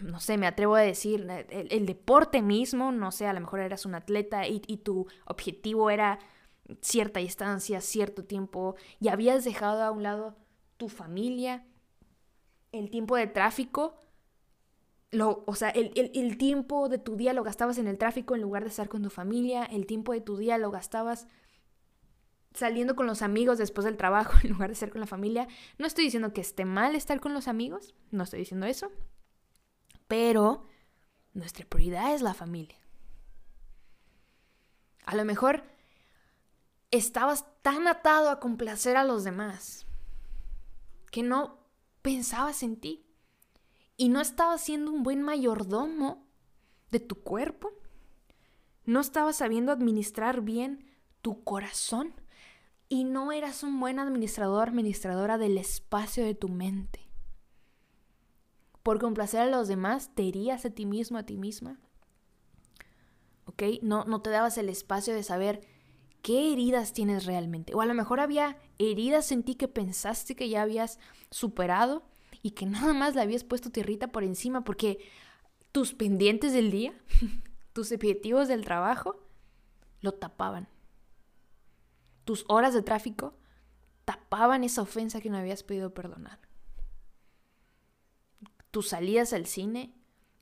no 0.00 0.18
sé, 0.18 0.36
me 0.36 0.48
atrevo 0.48 0.74
a 0.74 0.80
decir, 0.80 1.24
el, 1.48 1.86
deporte 1.86 2.42
mismo, 2.42 2.90
no 2.90 3.12
sé, 3.12 3.28
a 3.28 3.32
lo 3.34 3.40
mejor 3.40 3.60
eras 3.60 3.86
un 3.86 3.94
atleta 3.94 4.48
y, 4.48 4.62
y 4.66 4.78
tu 4.78 5.06
objetivo 5.26 5.90
era 5.90 6.18
cierta 6.80 7.20
distancia, 7.20 7.80
cierto 7.80 8.24
tiempo, 8.24 8.74
y 8.98 9.10
habías 9.10 9.44
dejado 9.44 9.84
a 9.84 9.92
un 9.92 10.02
lado 10.02 10.34
tu 10.76 10.88
familia, 10.88 11.64
el 12.72 12.90
tiempo 12.90 13.14
de 13.14 13.28
tráfico, 13.28 13.94
lo, 15.14 15.44
o 15.46 15.54
sea, 15.54 15.70
el, 15.70 15.92
el, 15.94 16.10
el, 16.14 16.36
tiempo 16.36 16.88
de 16.88 16.98
tu 16.98 17.16
día 17.16 17.32
lo 17.32 17.42
gastabas 17.42 17.78
en 17.78 17.86
el 17.86 17.98
tráfico 17.98 18.34
en 18.34 18.42
lugar 18.42 18.64
de 18.64 18.70
estar 18.70 18.88
con 18.88 19.02
tu 19.02 19.10
familia, 19.10 19.64
el 19.64 19.86
tiempo 19.86 20.12
de 20.12 20.20
tu 20.20 20.36
día 20.36 20.58
lo 20.58 20.70
gastabas 20.70 21.26
saliendo 22.54 22.94
con 22.96 23.06
los 23.06 23.22
amigos 23.22 23.58
después 23.58 23.84
del 23.84 23.96
trabajo 23.96 24.34
en 24.42 24.50
lugar 24.50 24.68
de 24.68 24.74
estar 24.74 24.90
con 24.90 25.00
la 25.00 25.06
familia. 25.06 25.48
No 25.78 25.86
estoy 25.86 26.04
diciendo 26.04 26.32
que 26.32 26.40
esté 26.40 26.64
mal 26.64 26.94
estar 26.94 27.20
con 27.20 27.34
los 27.34 27.48
amigos, 27.48 27.94
no 28.10 28.24
estoy 28.24 28.40
diciendo 28.40 28.66
eso, 28.66 28.90
pero 30.08 30.66
nuestra 31.32 31.66
prioridad 31.66 32.14
es 32.14 32.22
la 32.22 32.34
familia. 32.34 32.78
A 35.04 35.16
lo 35.16 35.24
mejor 35.24 35.64
estabas 36.90 37.44
tan 37.62 37.86
atado 37.88 38.30
a 38.30 38.40
complacer 38.40 38.96
a 38.96 39.04
los 39.04 39.24
demás 39.24 39.86
que 41.10 41.22
no 41.22 41.58
pensabas 42.02 42.62
en 42.62 42.76
ti 42.76 43.03
y 43.96 44.08
no 44.08 44.20
estabas 44.20 44.60
siendo 44.62 44.90
un 44.90 45.02
buen 45.02 45.22
mayordomo 45.22 46.26
de 46.90 47.00
tu 47.00 47.16
cuerpo. 47.16 47.72
No 48.84 49.00
estabas 49.00 49.36
sabiendo 49.36 49.72
administrar 49.72 50.42
bien 50.42 50.84
tu 51.22 51.42
corazón 51.42 52.12
y 52.88 53.04
no 53.04 53.32
eras 53.32 53.62
un 53.62 53.80
buen 53.80 53.98
administrador, 53.98 54.68
administradora 54.68 55.38
del 55.38 55.58
espacio 55.58 56.24
de 56.24 56.34
tu 56.34 56.48
mente. 56.48 57.00
Por 58.82 59.00
complacer 59.00 59.40
a 59.40 59.46
los 59.46 59.68
demás, 59.68 60.14
te 60.14 60.28
herías 60.28 60.66
a 60.66 60.70
ti 60.70 60.84
mismo, 60.84 61.16
a 61.16 61.22
ti 61.22 61.38
misma. 61.38 61.80
¿Ok? 63.46 63.62
No, 63.82 64.04
no 64.04 64.20
te 64.20 64.30
dabas 64.30 64.58
el 64.58 64.68
espacio 64.68 65.14
de 65.14 65.22
saber 65.22 65.66
qué 66.20 66.52
heridas 66.52 66.92
tienes 66.92 67.24
realmente. 67.24 67.74
O 67.74 67.80
a 67.80 67.86
lo 67.86 67.94
mejor 67.94 68.20
había 68.20 68.58
heridas 68.78 69.32
en 69.32 69.42
ti 69.42 69.54
que 69.54 69.68
pensaste 69.68 70.36
que 70.36 70.48
ya 70.48 70.62
habías 70.62 70.98
superado 71.30 72.02
y 72.44 72.52
que 72.52 72.66
nada 72.66 72.92
más 72.92 73.16
le 73.16 73.22
habías 73.22 73.42
puesto 73.42 73.70
tierrita 73.70 74.12
por 74.12 74.22
encima 74.22 74.62
porque 74.62 75.00
tus 75.72 75.94
pendientes 75.94 76.52
del 76.52 76.70
día, 76.70 76.94
tus 77.72 77.90
objetivos 77.90 78.46
del 78.46 78.64
trabajo, 78.64 79.16
lo 80.00 80.12
tapaban 80.12 80.68
tus 82.24 82.44
horas 82.48 82.74
de 82.74 82.82
tráfico 82.82 83.34
tapaban 84.04 84.64
esa 84.64 84.82
ofensa 84.82 85.20
que 85.20 85.30
no 85.30 85.38
habías 85.38 85.62
podido 85.62 85.94
perdonar. 85.94 86.38
Tus 88.70 88.88
salidas 88.88 89.32
al 89.32 89.46
cine, 89.46 89.94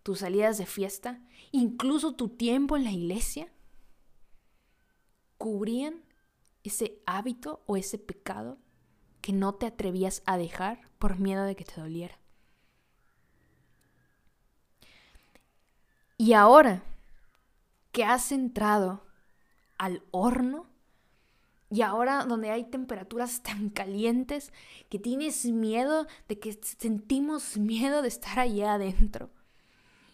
tus 0.03 0.21
salidas 0.21 0.59
de 0.59 0.67
fiesta, 0.67 1.21
incluso 1.53 2.15
tu 2.15 2.29
tiempo 2.29 2.77
en 2.77 2.85
la 2.85 2.91
iglesia, 2.91 3.53
cubrían 5.39 6.03
ese 6.65 7.03
hábito 7.07 7.63
o 7.67 7.77
ese 7.77 7.99
pecado 7.99 8.59
que 9.23 9.33
no 9.33 9.55
te 9.55 9.67
atrevías 9.67 10.23
a 10.27 10.37
dejar 10.37 10.81
por 10.99 11.19
miedo 11.19 11.45
de 11.45 11.57
que 11.57 11.65
te 11.65 11.81
doliera. 11.81 12.19
Y 16.19 16.35
ahora 16.35 16.83
que 17.91 18.05
has 18.05 18.31
entrado 18.33 19.07
al 19.79 20.03
horno 20.11 20.67
y 21.71 21.81
ahora 21.81 22.27
donde 22.27 22.51
hay 22.51 22.65
temperaturas 22.65 23.43
tan 23.43 23.71
calientes 23.71 24.53
que 24.91 24.99
tienes 24.99 25.47
miedo 25.47 26.07
de 26.29 26.39
que 26.39 26.53
sentimos 26.53 27.57
miedo 27.57 28.03
de 28.03 28.09
estar 28.09 28.39
allá 28.39 28.75
adentro. 28.75 29.31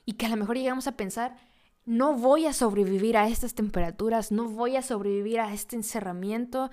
Y 0.04 0.12
que 0.14 0.26
a 0.26 0.28
lo 0.28 0.36
mejor 0.36 0.56
llegamos 0.56 0.86
a 0.86 0.96
pensar, 0.96 1.36
no 1.84 2.14
voy 2.14 2.46
a 2.46 2.52
sobrevivir 2.52 3.16
a 3.16 3.28
estas 3.28 3.54
temperaturas, 3.54 4.30
no 4.30 4.48
voy 4.48 4.76
a 4.76 4.82
sobrevivir 4.82 5.40
a 5.40 5.52
este 5.52 5.74
encerramiento. 5.74 6.70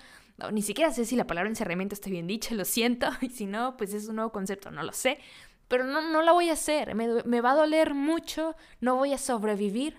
Ni 0.52 0.62
siquiera 0.62 0.91
sé 0.91 1.06
si 1.06 1.15
la 1.15 1.28
palabra 1.28 1.50
encerramiento 1.50 1.95
está 1.95 2.10
bien 2.10 2.28
dicha, 2.28 2.56
lo 2.56 2.65
siento. 2.65 3.08
Y 3.21 3.30
si 3.30 3.45
no, 3.45 3.78
pues 3.78 3.93
es 3.93 4.08
un 4.08 4.17
nuevo 4.17 4.32
concepto, 4.32 4.71
no 4.71 4.84
lo 4.84 4.91
sé. 4.91 5.19
Pero 5.67 5.86
no, 5.86 6.02
no 6.02 6.21
la 6.21 6.32
voy 6.32 6.50
a 6.50 6.54
hacer, 6.54 6.93
me, 6.93 7.24
me 7.24 7.41
va 7.41 7.52
a 7.52 7.56
doler 7.56 7.95
mucho, 7.95 8.56
no 8.82 8.95
voy 8.95 9.13
a 9.13 9.17
sobrevivir. 9.17 9.98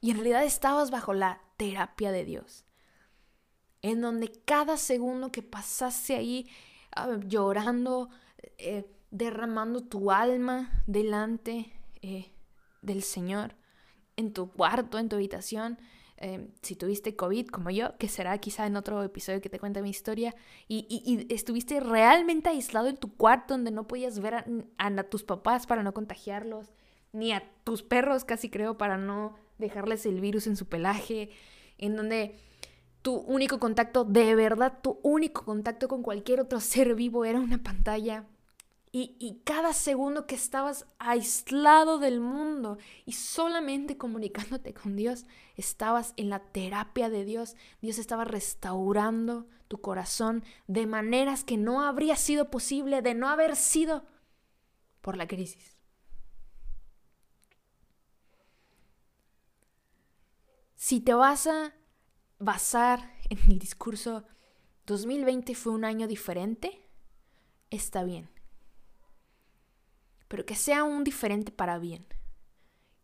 Y 0.00 0.10
en 0.10 0.16
realidad 0.16 0.44
estabas 0.44 0.90
bajo 0.90 1.12
la 1.12 1.42
terapia 1.58 2.10
de 2.10 2.24
Dios, 2.24 2.64
en 3.82 4.00
donde 4.00 4.32
cada 4.46 4.78
segundo 4.78 5.30
que 5.30 5.42
pasaste 5.42 6.16
ahí 6.16 6.48
ah, 6.96 7.18
llorando, 7.26 8.08
eh, 8.56 8.90
derramando 9.10 9.82
tu 9.82 10.10
alma 10.10 10.82
delante 10.86 11.70
eh, 12.00 12.32
del 12.80 13.02
Señor, 13.02 13.56
en 14.16 14.32
tu 14.32 14.50
cuarto, 14.50 14.98
en 14.98 15.10
tu 15.10 15.16
habitación, 15.16 15.78
eh, 16.20 16.48
si 16.60 16.76
tuviste 16.76 17.16
COVID 17.16 17.46
como 17.46 17.70
yo, 17.70 17.96
que 17.96 18.06
será 18.06 18.36
quizá 18.38 18.66
en 18.66 18.76
otro 18.76 19.02
episodio 19.02 19.40
que 19.40 19.48
te 19.48 19.58
cuente 19.58 19.80
mi 19.80 19.88
historia, 19.88 20.34
y, 20.68 21.26
estuviste 21.30 21.80
realmente 21.80 22.50
aislado 22.50 22.88
en 22.88 22.98
tu 22.98 23.16
cuarto 23.16 23.54
donde 23.54 23.70
no 23.70 23.88
podías 23.88 24.20
ver 24.20 24.34
a, 24.34 24.44
a, 24.76 25.02
tus 25.04 25.24
papás 25.24 25.66
para 25.66 25.82
no 25.82 25.94
contagiarlos, 25.94 26.74
ni 27.12 27.32
a 27.32 27.42
tus 27.64 27.82
perros 27.82 28.24
casi 28.24 28.50
creo 28.50 28.76
para 28.76 28.98
no 28.98 29.34
dejarles 29.56 30.04
el 30.04 30.20
virus 30.20 30.46
en 30.46 30.56
su 30.56 30.66
pelaje, 30.66 31.30
en 31.78 31.96
donde 31.96 32.36
tu 33.00 33.14
único 33.14 33.58
contacto, 33.58 34.04
de 34.04 34.34
verdad, 34.34 34.78
tu 34.82 35.00
único 35.02 35.46
contacto 35.46 35.88
con 35.88 36.02
cualquier 36.02 36.40
otro 36.40 36.60
ser 36.60 36.94
vivo 36.94 37.24
era 37.24 37.40
una 37.40 37.62
pantalla. 37.62 38.26
Y, 38.92 39.16
y, 39.20 39.40
cada 39.44 39.72
segundo 39.72 40.26
que 40.26 40.34
estabas 40.34 40.84
aislado 40.98 41.98
del 41.98 42.20
mundo 42.20 42.76
y 43.06 43.12
solamente 43.12 43.96
comunicándote 43.96 44.74
con 44.74 44.96
Dios, 44.96 45.26
estabas 45.56 46.12
en 46.16 46.28
la 46.28 46.40
terapia 46.40 47.08
de 47.08 47.24
Dios. 47.24 47.54
Dios 47.80 47.98
estaba 47.98 48.24
restaurando 48.24 49.46
tu 49.68 49.80
corazón 49.80 50.42
de 50.66 50.88
maneras 50.88 51.44
que 51.44 51.56
no 51.56 51.82
habría 51.82 52.16
sido 52.16 52.50
posible 52.50 53.02
de 53.02 53.14
no 53.14 53.28
haber 53.28 53.54
sido 53.54 54.04
por 55.00 55.16
la 55.16 55.28
crisis. 55.28 55.76
Si 60.74 61.00
te 61.00 61.14
vas 61.14 61.46
a 61.46 61.74
basar 62.40 63.14
en 63.28 63.38
el 63.48 63.58
discurso 63.60 64.24
2020 64.86 65.54
fue 65.54 65.72
un 65.72 65.84
año 65.84 66.08
diferente, 66.08 66.84
está 67.70 68.02
bien. 68.02 68.28
Pero 70.30 70.46
que 70.46 70.54
sea 70.54 70.84
un 70.84 71.02
diferente 71.02 71.50
para 71.50 71.80
bien. 71.80 72.06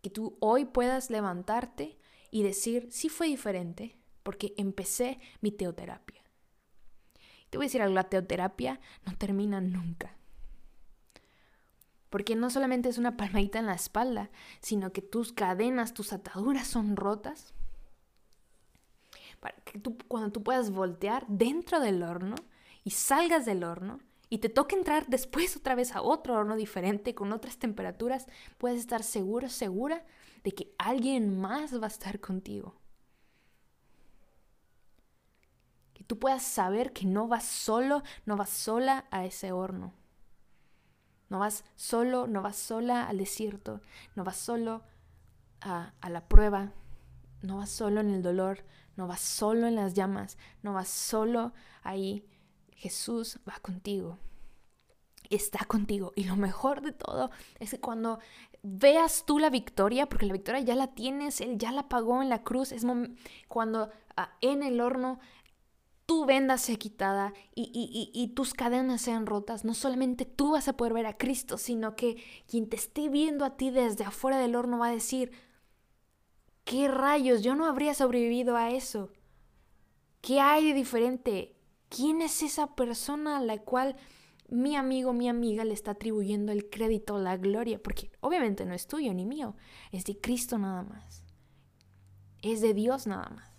Que 0.01 0.11
tú 0.11 0.37
hoy 0.39 0.65
puedas 0.65 1.11
levantarte 1.11 1.99
y 2.31 2.45
decir, 2.45 2.87
sí 2.93 3.09
fue 3.09 3.27
diferente, 3.27 3.99
porque 4.23 4.55
empecé 4.57 5.19
mi 5.41 5.51
teoterapia. 5.51 6.23
Te 7.51 7.59
voy 7.59 7.65
a 7.65 7.67
decir 7.67 7.83
algo, 7.83 7.97
la 7.97 8.09
teoterapia 8.09 8.79
no 9.05 9.17
termina 9.17 9.61
nunca. 9.61 10.17
Porque 12.11 12.37
no 12.37 12.49
solamente 12.49 12.89
es 12.89 12.97
una 12.97 13.17
palmadita 13.17 13.59
en 13.59 13.67
la 13.67 13.75
espalda, 13.75 14.31
sino 14.61 14.93
que 14.93 15.03
tus 15.03 15.33
cadenas, 15.33 15.95
tus 15.95 16.13
ataduras 16.13 16.69
son 16.69 16.95
rotas. 16.95 17.55
Para 19.41 19.57
que 19.65 19.81
tú, 19.81 19.99
cuando 20.07 20.31
tú 20.31 20.45
puedas 20.45 20.71
voltear 20.71 21.27
dentro 21.27 21.81
del 21.81 22.05
horno 22.05 22.37
y 22.85 22.91
salgas 22.91 23.47
del 23.47 23.65
horno 23.65 23.99
y 24.29 24.39
te 24.39 24.49
toque 24.49 24.75
entrar 24.75 25.07
después 25.07 25.57
otra 25.57 25.75
vez 25.75 25.95
a 25.95 26.03
otro 26.03 26.35
horno 26.35 26.57
diferente 26.57 27.15
con 27.15 27.33
otras 27.33 27.59
temperaturas, 27.59 28.27
puedes 28.59 28.81
estar 28.81 29.03
seguro, 29.03 29.49
segura 29.49 30.05
de 30.43 30.53
que 30.53 30.75
alguien 30.79 31.39
más 31.41 31.81
va 31.81 31.85
a 31.85 31.89
estar 31.89 32.21
contigo. 32.21 32.75
Que 35.95 36.03
tú 36.05 36.19
puedas 36.19 36.43
saber 36.43 36.93
que 36.93 37.07
no 37.07 37.29
vas 37.29 37.45
solo, 37.45 38.03
no 38.25 38.37
vas 38.37 38.51
sola 38.51 39.07
a 39.11 39.25
ese 39.25 39.53
horno. 39.53 39.95
No 41.29 41.39
vas 41.39 41.65
solo, 41.75 42.27
no 42.27 42.43
vas 42.43 42.57
sola 42.57 43.09
al 43.09 43.19
desierto, 43.19 43.81
no 44.15 44.25
vas 44.25 44.37
solo 44.37 44.83
a, 45.61 45.93
a 46.01 46.11
la 46.11 46.29
prueba, 46.29 46.73
no 47.43 47.59
vas 47.59 47.71
solo 47.71 48.01
en 48.01 48.11
el 48.11 48.23
dolor, 48.23 48.65
no 48.97 49.07
vas 49.07 49.21
solo 49.21 49.67
en 49.67 49.75
las 49.75 49.95
llamas, 49.95 50.39
no 50.63 50.73
vas 50.73 50.89
solo 50.89 51.53
ahí 51.83 52.25
Jesús 52.77 53.41
va 53.49 53.59
contigo. 53.61 54.19
Está 55.29 55.65
contigo. 55.65 56.13
Y 56.15 56.25
lo 56.25 56.37
mejor 56.37 56.83
de 56.83 56.93
todo 56.93 57.31
es 57.59 57.71
que 57.71 57.81
cuando 57.81 58.21
veas 58.63 59.25
tú 59.27 59.39
la 59.39 59.51
victoria, 59.51 60.09
porque 60.09 60.27
la 60.27 60.33
victoria 60.33 60.61
ya 60.61 60.77
la 60.77 60.95
tienes, 60.95 61.41
Él 61.41 61.59
ya 61.59 61.73
la 61.73 61.89
pagó 61.89 62.23
en 62.23 62.29
la 62.29 62.45
cruz, 62.45 62.71
es 62.73 62.87
cuando 63.49 63.91
ah, 64.17 64.31
en 64.41 64.63
el 64.63 64.81
horno 64.81 65.19
tu 66.07 66.25
venda 66.25 66.57
sea 66.57 66.77
quitada 66.77 67.33
y, 67.57 68.11
y, 68.15 68.29
tus 68.29 68.55
cadenas 68.55 69.01
sean 69.01 69.27
rotas, 69.27 69.65
no 69.65 69.75
solamente 69.75 70.25
tú 70.25 70.53
vas 70.53 70.69
a 70.69 70.77
poder 70.77 70.93
ver 70.93 71.07
a 71.07 71.19
Cristo, 71.19 71.59
sino 71.59 71.97
que 71.97 72.23
quien 72.47 72.69
te 72.69 72.77
esté 72.77 73.09
viendo 73.09 73.45
a 73.45 73.57
ti 73.57 73.71
desde 73.71 74.05
afuera 74.05 74.39
del 74.39 74.55
horno 74.55 74.79
va 74.79 74.87
a 74.87 74.93
decir, 74.93 75.33
¿qué 76.63 76.87
rayos? 76.87 77.43
Yo 77.43 77.57
no 77.57 77.67
habría 77.67 77.93
sobrevivido 77.93 78.57
a 78.57 78.71
eso. 78.71 79.11
¿Qué 80.21 80.41
hay 80.41 80.69
de 80.69 80.75
diferente? 80.75 81.56
¿Quién 81.89 82.21
es 82.23 82.43
esa 82.43 82.75
persona 82.75 83.39
a 83.39 83.43
la 83.43 83.59
cual 83.59 83.97
mi 84.49 84.77
amigo, 84.77 85.13
mi 85.13 85.29
amiga 85.29 85.65
le 85.65 85.75
está 85.75 85.93
atribuyendo 85.93 86.53
el 86.53 86.69
crédito, 86.69 87.19
la 87.19 87.37
gloria? 87.37 87.83
Porque 87.83 88.11
obviamente 88.21 88.65
no 88.67 88.75
es 88.75 88.87
tuyo 88.87 89.13
ni 89.15 89.25
mío, 89.25 89.57
es 89.93 90.05
de 90.05 90.19
Cristo 90.19 90.59
nada 90.59 90.83
más. 90.83 91.23
Es 92.43 92.61
de 92.61 92.75
Dios 92.75 93.07
nada 93.07 93.29
más. 93.31 93.51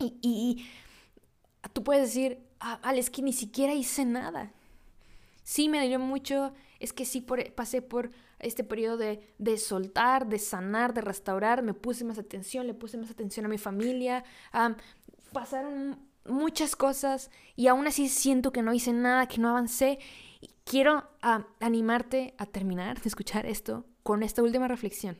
Y, 0.00 0.66
tú 1.72 1.84
puedes 1.84 2.02
decir, 2.02 2.46
ah, 2.60 2.92
es 2.94 3.10
que 3.10 3.22
ni 3.22 3.32
siquiera 3.32 3.72
hice 3.74 4.04
nada. 4.04 4.52
Sí, 5.44 5.68
me 5.68 5.86
dio 5.86 5.98
mucho, 5.98 6.52
es 6.80 6.92
que 6.92 7.04
sí 7.04 7.20
pasé 7.54 7.82
por 7.82 8.10
este 8.38 8.64
periodo 8.64 8.96
de, 8.96 9.34
de, 9.38 9.58
soltar, 9.58 10.26
de 10.26 10.38
sanar, 10.38 10.94
de 10.94 11.02
restaurar, 11.02 11.62
me 11.62 11.74
puse 11.74 12.04
más 12.04 12.18
atención, 12.18 12.66
le 12.66 12.74
puse 12.74 12.96
más 12.96 13.10
atención 13.10 13.46
a 13.46 13.48
mi 13.48 13.58
familia, 13.58 14.24
pasaron 15.34 15.98
muchas 16.24 16.74
cosas 16.76 17.30
y 17.56 17.66
aún 17.66 17.86
así 17.86 18.08
siento 18.08 18.52
que 18.52 18.62
no 18.62 18.72
hice 18.72 18.94
nada, 18.94 19.26
que 19.28 19.38
no 19.38 19.50
avancé. 19.50 19.98
quiero 20.64 21.04
ah, 21.20 21.46
animarte 21.60 22.34
a 22.38 22.46
terminar 22.46 23.02
de 23.02 23.08
escuchar 23.08 23.44
esto 23.44 23.84
con 24.02 24.22
esta 24.22 24.42
última 24.42 24.66
reflexión. 24.66 25.18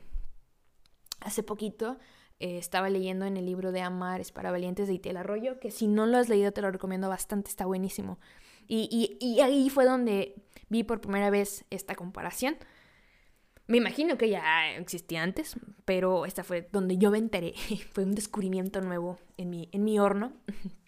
Hace 1.19 1.43
poquito 1.43 1.99
eh, 2.39 2.57
estaba 2.57 2.89
leyendo 2.89 3.25
en 3.25 3.37
el 3.37 3.45
libro 3.45 3.71
de 3.71 3.81
Amar 3.81 4.21
es 4.21 4.31
para 4.31 4.51
valientes 4.51 4.87
de 4.87 4.95
Itiel 4.95 5.17
Arroyo, 5.17 5.59
que 5.59 5.69
si 5.69 5.87
no 5.87 6.07
lo 6.07 6.17
has 6.17 6.29
leído 6.29 6.51
te 6.51 6.63
lo 6.63 6.71
recomiendo 6.71 7.07
bastante, 7.07 7.49
está 7.49 7.67
buenísimo. 7.67 8.17
Y, 8.67 9.17
y 9.19 9.41
ahí 9.41 9.69
fue 9.69 9.85
donde 9.85 10.43
vi 10.69 10.83
por 10.83 10.99
primera 10.99 11.29
vez 11.29 11.65
esta 11.69 11.93
comparación. 11.93 12.57
Me 13.67 13.77
imagino 13.77 14.17
que 14.17 14.29
ya 14.29 14.71
existía 14.75 15.23
antes, 15.23 15.57
pero 15.85 16.25
esta 16.25 16.43
fue 16.43 16.67
donde 16.71 16.97
yo 16.97 17.11
me 17.11 17.17
enteré. 17.17 17.53
fue 17.93 18.03
un 18.03 18.13
descubrimiento 18.13 18.81
nuevo 18.81 19.17
en 19.37 19.49
mi, 19.49 19.69
en 19.71 19.83
mi 19.83 19.99
horno. 19.99 20.33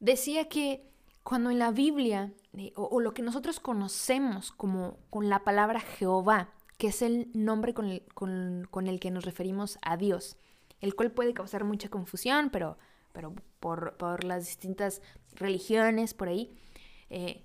decía 0.00 0.48
que 0.48 0.88
cuando 1.22 1.50
en 1.50 1.58
la 1.58 1.72
Biblia, 1.72 2.32
eh, 2.56 2.72
o, 2.76 3.00
lo 3.00 3.12
que 3.12 3.22
nosotros 3.22 3.60
conocemos 3.60 4.52
como 4.52 4.98
con 5.10 5.28
la 5.28 5.44
palabra 5.44 5.80
Jehová, 5.80 6.54
que 6.78 6.88
es 6.88 7.02
el 7.02 7.28
nombre 7.34 7.74
con 7.74 7.86
el, 7.86 8.02
con, 8.14 8.86
el, 8.86 9.00
que 9.00 9.10
nos 9.10 9.24
referimos 9.24 9.78
a 9.82 9.96
Dios, 9.96 10.36
el 10.80 10.94
cual 10.94 11.10
puede 11.10 11.34
causar 11.34 11.64
mucha 11.64 11.88
confusión, 11.88 12.50
pero, 12.50 12.78
pero 13.12 13.34
por, 13.60 13.96
por 13.96 14.24
las 14.24 14.46
distintas 14.46 15.02
religiones 15.34 16.14
por 16.14 16.28
ahí, 16.28 16.56
eh, 17.10 17.44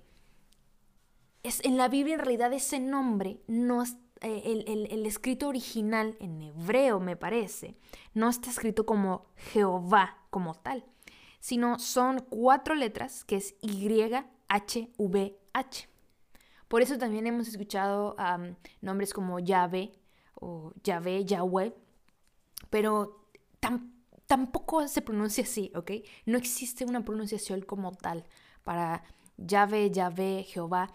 es, 1.42 1.62
en 1.64 1.76
la 1.76 1.88
Biblia 1.88 2.14
en 2.14 2.20
realidad 2.20 2.52
ese 2.52 2.80
nombre 2.80 3.40
no 3.48 3.82
el, 4.20 4.64
el, 4.66 4.86
el, 4.90 5.06
escrito 5.06 5.48
original 5.48 6.16
en 6.20 6.40
hebreo 6.42 7.00
me 7.00 7.16
parece, 7.16 7.76
no 8.14 8.28
está 8.30 8.50
escrito 8.50 8.86
como 8.86 9.26
Jehová 9.36 10.18
como 10.30 10.54
tal, 10.54 10.84
sino 11.40 11.78
son 11.78 12.20
cuatro 12.30 12.74
letras, 12.74 13.24
que 13.24 13.36
es 13.36 13.54
Y-H-V-H. 13.60 14.28
Por 16.68 16.82
eso 16.82 16.98
también 16.98 17.26
hemos 17.26 17.48
escuchado 17.48 18.16
nombres 18.80 19.12
como 19.12 19.38
Yahvé 19.38 19.92
o 20.34 20.72
Yahvé, 20.82 21.24
Yahweh, 21.24 21.74
pero 22.70 23.28
tampoco 24.26 24.88
se 24.88 25.02
pronuncia 25.02 25.44
así, 25.44 25.70
¿ok? 25.74 25.90
No 26.26 26.38
existe 26.38 26.84
una 26.84 27.04
pronunciación 27.04 27.60
como 27.60 27.92
tal 27.92 28.24
para 28.64 29.04
Yahvé, 29.36 29.90
Yahvé, 29.90 30.44
Jehová. 30.48 30.92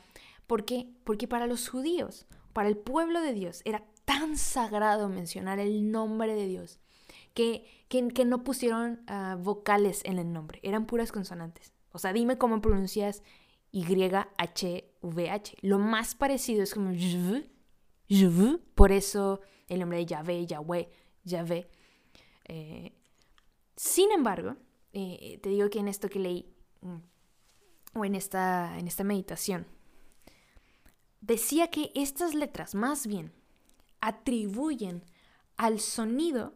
¿Por 0.48 0.66
qué? 0.66 0.90
Porque 1.04 1.28
para 1.28 1.48
los 1.48 1.70
judíos, 1.70 2.26
para 2.60 2.68
el 2.68 2.76
pueblo 2.76 3.22
de 3.22 3.32
Dios, 3.32 3.62
era 3.64 3.86
tan 4.04 4.36
sagrado 4.36 5.08
mencionar 5.08 5.60
el 5.60 5.94
nombre 5.94 6.36
de 6.36 6.46
Dios 6.46 6.82
que, 7.34 7.64
que, 7.88 8.26
no 8.26 8.44
pusieron 8.44 9.02
ah, 9.08 9.38
vocales 9.40 10.02
en 10.04 10.20
el 10.20 10.34
nombre, 10.34 10.60
eran 10.62 10.86
puras 10.86 11.14
consonantes. 11.14 11.72
O 11.94 12.00
sea, 12.00 12.12
dime 12.12 12.38
cómo 12.38 12.60
pronuncias 12.60 13.24
Y-H-V-H. 13.72 15.58
Lo 15.62 15.80
más 15.80 16.16
parecido 16.16 16.62
es 16.62 16.74
como 16.74 16.92
por 18.76 18.92
eso 18.92 19.40
el 19.70 19.80
nombre 19.80 20.00
de 20.00 20.06
Yahvé, 20.06 20.46
Yahweh, 20.46 20.90
Yahvé. 21.24 21.70
Eh, 22.44 22.92
sin 23.78 24.12
embargo, 24.12 24.58
eh, 24.92 25.40
te 25.42 25.48
digo 25.48 25.70
que 25.70 25.80
en 25.80 25.88
esto 25.88 26.10
que 26.10 26.20
leí, 26.20 26.54
mm, 26.82 26.98
o 27.94 28.04
en 28.04 28.16
esta, 28.16 28.78
en 28.78 28.86
esta 28.90 29.06
meditación, 29.06 29.66
decía 31.22 31.70
que 31.70 31.92
estas 31.96 32.34
letras 32.34 32.76
más 32.76 33.08
bien 33.08 33.32
atribuyen 34.02 35.04
al 35.58 35.80
sonido 35.80 36.54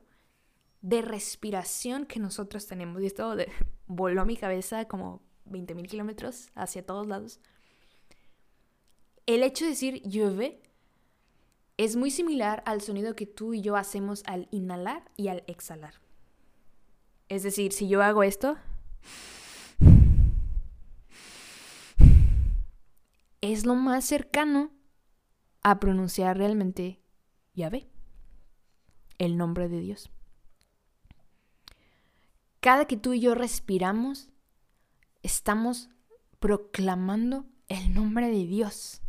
de 0.81 1.01
respiración 1.01 2.05
que 2.05 2.19
nosotros 2.19 2.67
tenemos. 2.67 3.01
Y 3.01 3.07
esto 3.07 3.35
voló 3.87 4.25
mi 4.25 4.37
cabeza 4.37 4.85
como 4.85 5.21
20.000 5.49 5.87
kilómetros 5.87 6.49
hacia 6.55 6.85
todos 6.85 7.07
lados. 7.07 7.39
El 9.25 9.43
hecho 9.43 9.65
de 9.65 9.71
decir 9.71 10.01
llueve 10.03 10.61
es 11.77 11.95
muy 11.95 12.11
similar 12.11 12.61
al 12.65 12.81
sonido 12.81 13.15
que 13.15 13.25
tú 13.25 13.53
y 13.53 13.61
yo 13.61 13.75
hacemos 13.75 14.23
al 14.25 14.47
inhalar 14.51 15.09
y 15.15 15.29
al 15.29 15.43
exhalar. 15.47 15.95
Es 17.29 17.43
decir, 17.43 17.71
si 17.71 17.87
yo 17.87 18.03
hago 18.03 18.21
esto, 18.21 18.57
es 23.51 23.65
lo 23.65 23.75
más 23.75 24.05
cercano 24.05 24.71
a 25.63 25.81
pronunciar 25.81 26.37
realmente 26.37 27.01
Yahvé, 27.53 27.89
el 29.17 29.35
nombre 29.35 29.67
de 29.67 29.81
Dios. 29.81 30.09
Cada 32.61 32.85
que 32.85 32.95
tú 32.95 33.11
y 33.11 33.19
yo 33.19 33.35
respiramos, 33.35 34.29
estamos 35.23 35.89
proclamando 36.39 37.45
el 37.67 37.93
nombre 37.93 38.27
de 38.27 38.45
Dios. 38.45 39.01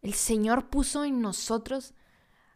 El 0.00 0.14
Señor 0.14 0.70
puso 0.70 1.04
en 1.04 1.20
nosotros 1.20 1.92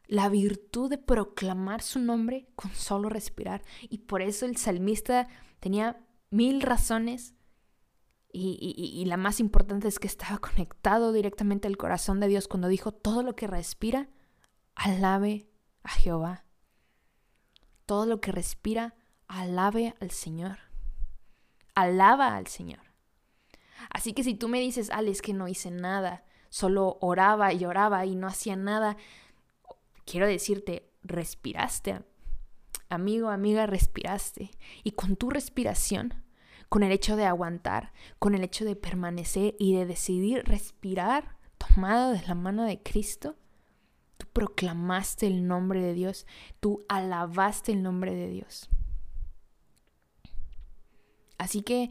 la 0.06 0.30
virtud 0.30 0.88
de 0.88 0.96
proclamar 0.96 1.82
su 1.82 1.98
nombre 1.98 2.48
con 2.54 2.70
solo 2.74 3.10
respirar. 3.10 3.62
Y 3.82 3.98
por 3.98 4.22
eso 4.22 4.46
el 4.46 4.56
salmista 4.56 5.28
tenía 5.60 6.02
mil 6.30 6.62
razones 6.62 7.34
y, 8.32 9.04
la 9.06 9.16
más 9.16 9.40
importante 9.40 9.88
es 9.88 9.98
que 9.98 10.06
estaba 10.06 10.38
conectado 10.38 11.12
directamente 11.12 11.68
al 11.68 11.76
corazón 11.76 12.20
de 12.20 12.28
Dios 12.28 12.48
cuando 12.48 12.68
dijo, 12.68 12.92
todo 12.92 13.22
lo 13.22 13.34
que 13.34 13.46
respira, 13.46 14.08
alabe 14.74 15.48
a 15.82 15.90
Jehová. 15.90 16.44
Todo 17.86 18.06
lo 18.06 18.20
que 18.20 18.32
respira, 18.32 18.94
alabe 19.26 19.94
al 20.00 20.10
Señor. 20.10 20.58
Alaba 21.74 22.36
al 22.36 22.46
Señor. 22.46 22.80
Así 23.88 24.12
que 24.12 24.22
si 24.22 24.34
tú 24.34 24.48
me 24.48 24.60
dices, 24.60 24.90
Alex, 24.90 25.22
que 25.22 25.32
no 25.32 25.48
hice 25.48 25.70
nada, 25.70 26.24
solo 26.50 26.98
oraba 27.00 27.52
y 27.52 27.64
oraba 27.64 28.04
y 28.06 28.14
no 28.14 28.26
hacía 28.26 28.54
nada, 28.54 28.96
quiero 30.04 30.26
decirte, 30.26 30.90
respiraste. 31.02 32.02
Amigo, 32.88 33.30
amiga, 33.30 33.66
respiraste. 33.66 34.50
Y 34.84 34.92
con 34.92 35.16
tu 35.16 35.30
respiración, 35.30 36.14
con 36.70 36.84
el 36.84 36.92
hecho 36.92 37.16
de 37.16 37.26
aguantar, 37.26 37.92
con 38.18 38.34
el 38.34 38.44
hecho 38.44 38.64
de 38.64 38.76
permanecer 38.76 39.56
y 39.58 39.74
de 39.74 39.84
decidir 39.84 40.44
respirar 40.44 41.36
tomado 41.58 42.12
de 42.12 42.22
la 42.26 42.34
mano 42.34 42.64
de 42.64 42.80
Cristo, 42.80 43.36
tú 44.16 44.26
proclamaste 44.32 45.26
el 45.26 45.46
nombre 45.46 45.82
de 45.82 45.92
Dios, 45.92 46.26
tú 46.60 46.86
alabaste 46.88 47.72
el 47.72 47.82
nombre 47.82 48.14
de 48.14 48.28
Dios. 48.28 48.70
Así 51.38 51.62
que 51.62 51.90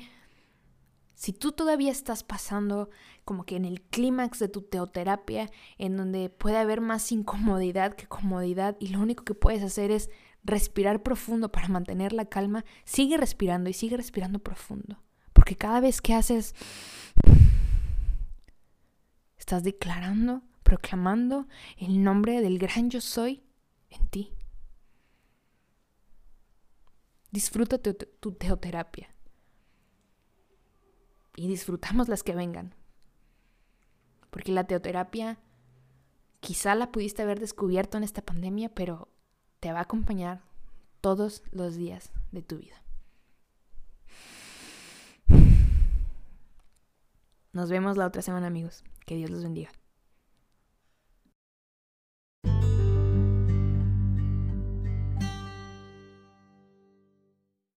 si 1.13 1.33
tú 1.33 1.51
todavía 1.51 1.91
estás 1.91 2.23
pasando 2.23 2.89
como 3.25 3.43
que 3.43 3.57
en 3.57 3.65
el 3.65 3.81
clímax 3.81 4.39
de 4.39 4.47
tu 4.47 4.61
teoterapia, 4.61 5.51
en 5.77 5.97
donde 5.97 6.29
puede 6.29 6.57
haber 6.57 6.79
más 6.79 7.11
incomodidad 7.11 7.95
que 7.95 8.07
comodidad 8.07 8.77
y 8.79 8.87
lo 8.87 9.01
único 9.01 9.25
que 9.25 9.33
puedes 9.33 9.61
hacer 9.61 9.91
es 9.91 10.09
respirar 10.43 11.03
profundo 11.03 11.51
para 11.51 11.67
mantener 11.67 12.13
la 12.13 12.25
calma, 12.25 12.65
sigue 12.85 13.17
respirando 13.17 13.69
y 13.69 13.73
sigue 13.73 13.97
respirando 13.97 14.39
profundo. 14.39 15.01
Porque 15.33 15.55
cada 15.55 15.79
vez 15.79 16.01
que 16.01 16.13
haces, 16.13 16.55
estás 19.37 19.63
declarando, 19.63 20.43
proclamando 20.63 21.47
el 21.77 22.03
nombre 22.03 22.41
del 22.41 22.59
gran 22.59 22.89
yo 22.89 23.01
soy 23.01 23.43
en 23.89 24.07
ti. 24.07 24.33
Disfruta 27.31 27.77
tu, 27.77 28.31
teoterapia. 28.33 29.13
Y 31.35 31.47
disfrutamos 31.47 32.07
las 32.07 32.23
que 32.23 32.35
vengan. 32.35 32.75
Porque 34.29 34.51
la 34.51 34.65
teoterapia 34.65 35.39
quizá 36.39 36.75
la 36.75 36.91
pudiste 36.91 37.21
haber 37.21 37.39
descubierto 37.39 37.97
en 37.97 38.03
esta 38.03 38.21
pandemia, 38.21 38.69
pero 38.69 39.09
te 39.59 39.71
va 39.71 39.79
a 39.79 39.83
acompañar 39.83 40.41
todos 41.01 41.43
los 41.51 41.75
días 41.75 42.11
de 42.31 42.41
tu 42.41 42.57
vida. 42.57 42.75
Nos 47.51 47.69
vemos 47.69 47.97
la 47.97 48.05
otra 48.05 48.21
semana 48.21 48.47
amigos. 48.47 48.83
Que 49.05 49.15
Dios 49.15 49.31
los 49.31 49.43
bendiga. 49.43 49.71